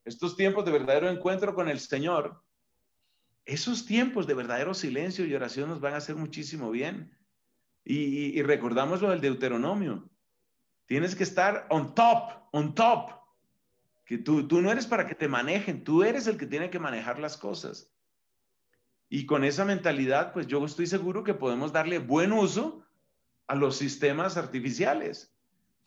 [0.05, 2.43] estos tiempos de verdadero encuentro con el Señor,
[3.45, 7.17] esos tiempos de verdadero silencio y oración nos van a hacer muchísimo bien.
[7.85, 10.09] Y, recordamos lo del Deuteronomio.
[10.87, 13.24] Tienes que estar on top, on top
[14.05, 16.79] que tú, tú no eres para que te manejen, tú eres el que tiene que
[16.79, 17.91] manejar las cosas.
[19.09, 22.85] Y con esa mentalidad, pues yo estoy seguro que podemos darle buen uso
[23.47, 25.35] a los sistemas artificiales.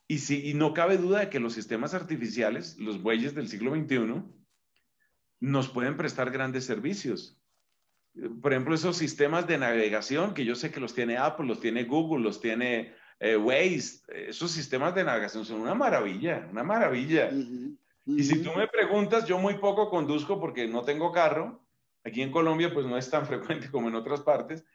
[0.07, 3.75] Y, si, y no cabe duda de que los sistemas artificiales, los bueyes del siglo
[3.75, 4.23] XXI,
[5.39, 7.37] nos pueden prestar grandes servicios.
[8.41, 11.83] Por ejemplo, esos sistemas de navegación que yo sé que los tiene Apple, los tiene
[11.83, 17.29] Google, los tiene eh, Waze, esos sistemas de navegación son una maravilla, una maravilla.
[18.07, 21.61] Y si tú me preguntas, yo muy poco conduzco porque no tengo carro.
[22.05, 24.65] Aquí en Colombia pues no es tan frecuente como en otras partes.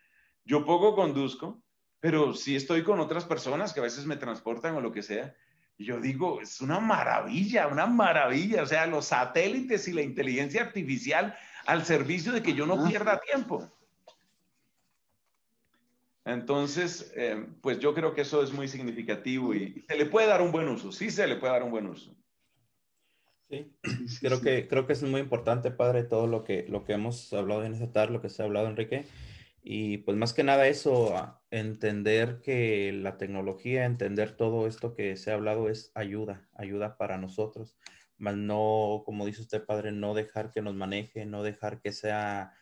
[0.44, 1.62] Yo poco conduzco,
[1.98, 5.34] pero sí estoy con otras personas que a veces me transportan o lo que sea.
[5.78, 8.62] Y yo digo, es una maravilla, una maravilla.
[8.62, 13.18] O sea, los satélites y la inteligencia artificial al servicio de que yo no pierda
[13.20, 13.66] tiempo.
[16.24, 20.42] Entonces, eh, pues yo creo que eso es muy significativo y se le puede dar
[20.42, 22.14] un buen uso, sí se le puede dar un buen uso.
[23.52, 23.70] Sí,
[24.22, 27.64] creo, Que, creo que es muy importante, padre, todo lo que, lo que hemos hablado
[27.64, 29.04] en esta tarde, lo que se ha hablado, Enrique.
[29.62, 35.30] Y pues más que nada eso, entender que la tecnología, entender todo esto que se
[35.30, 37.76] ha hablado es ayuda, ayuda para nosotros.
[38.16, 42.54] Más no, como dice usted, padre, no dejar que nos maneje, no dejar que sea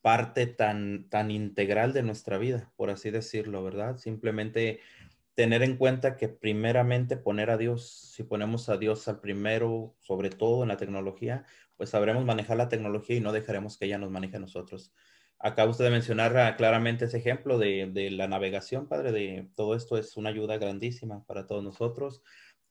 [0.00, 3.98] parte tan, tan integral de nuestra vida, por así decirlo, ¿verdad?
[3.98, 4.80] Simplemente
[5.34, 10.30] tener en cuenta que primeramente poner a Dios, si ponemos a Dios al primero, sobre
[10.30, 11.44] todo en la tecnología,
[11.76, 14.92] pues sabremos manejar la tecnología y no dejaremos que ella nos maneje a nosotros.
[15.38, 19.98] Acaba usted de mencionar ah, claramente ese ejemplo de, la navegación, padre, de todo esto
[19.98, 22.22] es una ayuda grandísima para todos nosotros.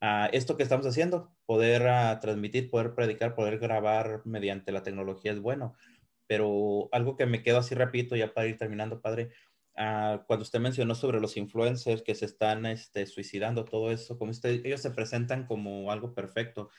[0.02, 5.32] a esto que estamos haciendo, poder ah, transmitir, poder predicar, poder grabar mediante la tecnología
[5.34, 5.76] es bueno.
[6.28, 9.32] Pero algo que me quedo así rapidito ya para ir terminando, padre,
[9.78, 14.32] ah, cuando usted mencionó sobre los influencers que se están este, suicidando, todo eso, como
[14.32, 16.70] usted, ellos se presentan como algo perfecto.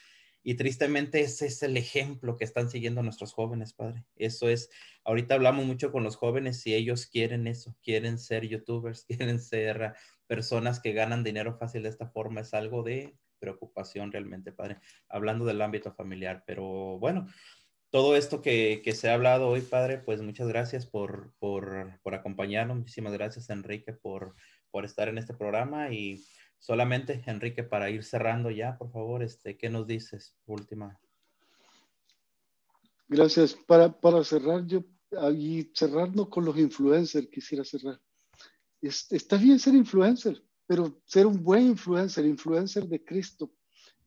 [0.47, 4.05] Y tristemente ese es el ejemplo que están siguiendo nuestros jóvenes, padre.
[4.15, 4.69] Eso es,
[5.03, 9.95] ahorita hablamos mucho con los jóvenes y ellos quieren eso, quieren ser youtubers, quieren ser
[10.27, 12.43] personas que ganan dinero fácil de esta forma.
[12.43, 16.45] Es algo de preocupación realmente, padre, hablando del ámbito familiar.
[16.47, 17.27] Pero bueno,
[17.95, 22.17] todo esto que, que se ha hablado hoy, padre, pues muchas gracias por, por, por
[22.17, 22.77] acompañarnos.
[22.77, 24.35] Muchísimas gracias, Enrique, por,
[24.73, 26.25] por estar en este programa y
[26.59, 30.35] Solamente, Enrique, para ir cerrando ya, por favor, este, ¿qué nos dices?
[30.45, 30.99] Última.
[33.07, 33.55] Gracias.
[33.55, 34.83] Para, para cerrar, yo,
[35.37, 38.01] y cerrando con los influencers, quisiera cerrar.
[38.81, 43.53] está bien ser influencer, pero ser un buen influencer, influencer de Cristo.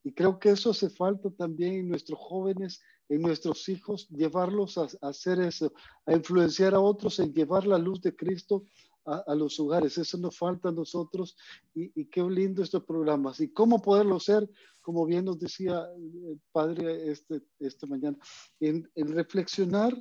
[0.03, 4.87] Y creo que eso hace falta también en nuestros jóvenes, en nuestros hijos, llevarlos a,
[5.01, 5.73] a hacer eso,
[6.05, 8.65] a influenciar a otros en llevar la luz de Cristo
[9.07, 9.97] a, los hogares.
[9.97, 11.37] Eso nos falta a nosotros
[11.73, 13.39] y, qué lindo estos programas.
[13.39, 14.49] ¿Y cómo poderlo ser?
[14.81, 18.17] Como bien nos decía el padre este, esta mañana,
[18.59, 19.93] en, reflexionar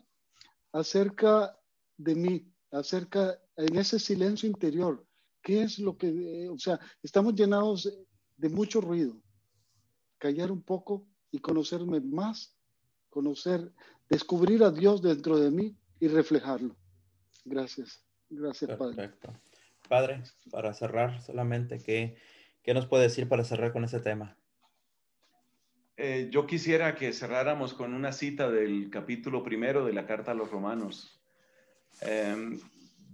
[0.73, 1.57] acerca
[1.97, 5.07] de mí, acerca en ese silencio interior.
[5.41, 7.89] ¿Qué es lo que, o sea, estamos llenados
[8.37, 9.17] de mucho ruido.
[10.19, 12.56] Callar un poco y conocerme más,
[13.17, 13.73] conocer,
[14.11, 16.77] descubrir a Dios dentro de mí y reflejarlo.
[17.47, 18.05] Gracias.
[18.29, 19.11] Gracias, Padre.
[19.89, 22.19] Padre, para cerrar solamente, ¿qué,
[22.63, 24.37] ¿qué nos puede decir para cerrar con ese tema?
[25.97, 30.35] Eh, yo quisiera que cerráramos con una cita del capítulo primero de la carta a
[30.35, 31.19] los romanos.
[32.03, 32.61] Em,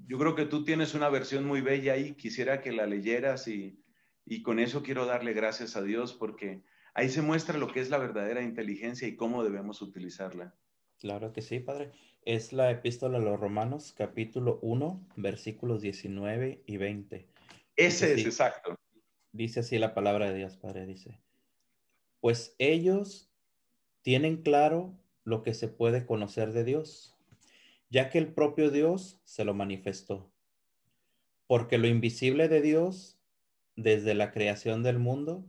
[0.09, 3.81] yo creo que tú tienes una versión muy bella ahí, quisiera que la leyeras y,
[4.27, 7.90] y con eso quiero darle gracias a Dios porque ahí se muestra lo que es
[7.90, 10.55] la verdadera inteligencia y cómo debemos utilizarla.
[10.99, 11.90] Claro que sí, Padre.
[12.24, 17.26] Es la epístola a los Romanos, capítulo 1, versículos 19 y 20.
[17.74, 18.78] Ese es exacto.
[19.32, 21.20] Dice así la palabra de Dios, Padre, dice.
[22.20, 23.32] Pues ellos
[24.03, 27.16] tienen claro lo que se puede conocer de Dios,
[27.90, 30.30] ya que el propio Dios se lo manifestó.
[31.47, 33.18] Porque lo invisible de Dios,
[33.74, 35.45] desde la creación del mundo,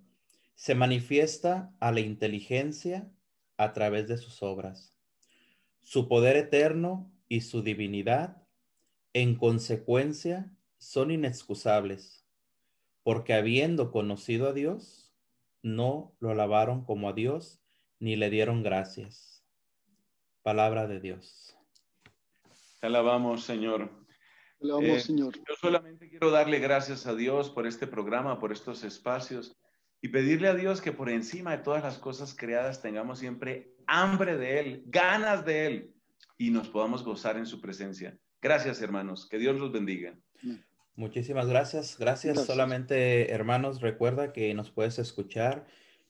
[0.56, 3.10] se manifiesta a la inteligencia
[3.58, 4.94] a través de sus obras
[5.84, 8.42] su poder eterno y su divinidad,
[9.12, 12.26] en consecuencia, son inexcusables,
[13.04, 15.14] porque habiendo conocido a Dios,
[15.62, 17.62] no lo alabaron como a Dios,
[18.00, 19.46] ni le dieron gracias.
[20.42, 21.58] Palabra de Dios.
[22.80, 23.92] Te alabamos, Señor.
[24.62, 25.36] alabamos, eh, Señor.
[25.36, 29.56] Yo solamente quiero darle gracias a Dios por este programa, por estos espacios
[30.04, 34.38] y pedirle a Dios que por encima de todas las cosas creadas tengamos siempre hambre
[34.38, 35.94] de Él, ganas de Él
[36.38, 38.18] y nos podamos gozar en su presencia.
[38.42, 39.30] Gracias, hermanos.
[39.30, 40.14] Que Dios los bendiga.
[40.98, 41.98] Muchísimas gracias.
[41.98, 42.46] gracias.
[42.46, 45.68] Solamente, hermanos, recuerda que nos puedes escuchar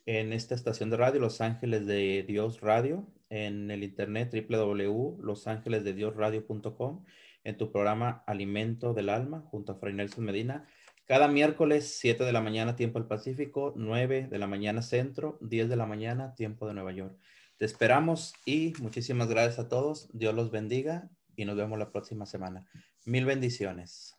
[0.08, 7.06] en esta estación de radio, Los Ángeles de Dios Radio, en el internet www.losangelesdediosradio.com,
[7.44, 10.68] en tu programa Alimento del Alma, junto a Fray Nelson Medina.
[11.06, 15.68] Cada miércoles, 7 de la mañana, tiempo del Pacífico, 9 de la mañana centro, 10
[15.68, 17.18] de la mañana, tiempo de Nueva York.
[17.58, 20.10] Te esperamos y muchísimas gracias a todos.
[20.14, 22.66] Dios los bendiga y nos vemos la próxima semana.
[23.06, 24.16] Mil bendiciones.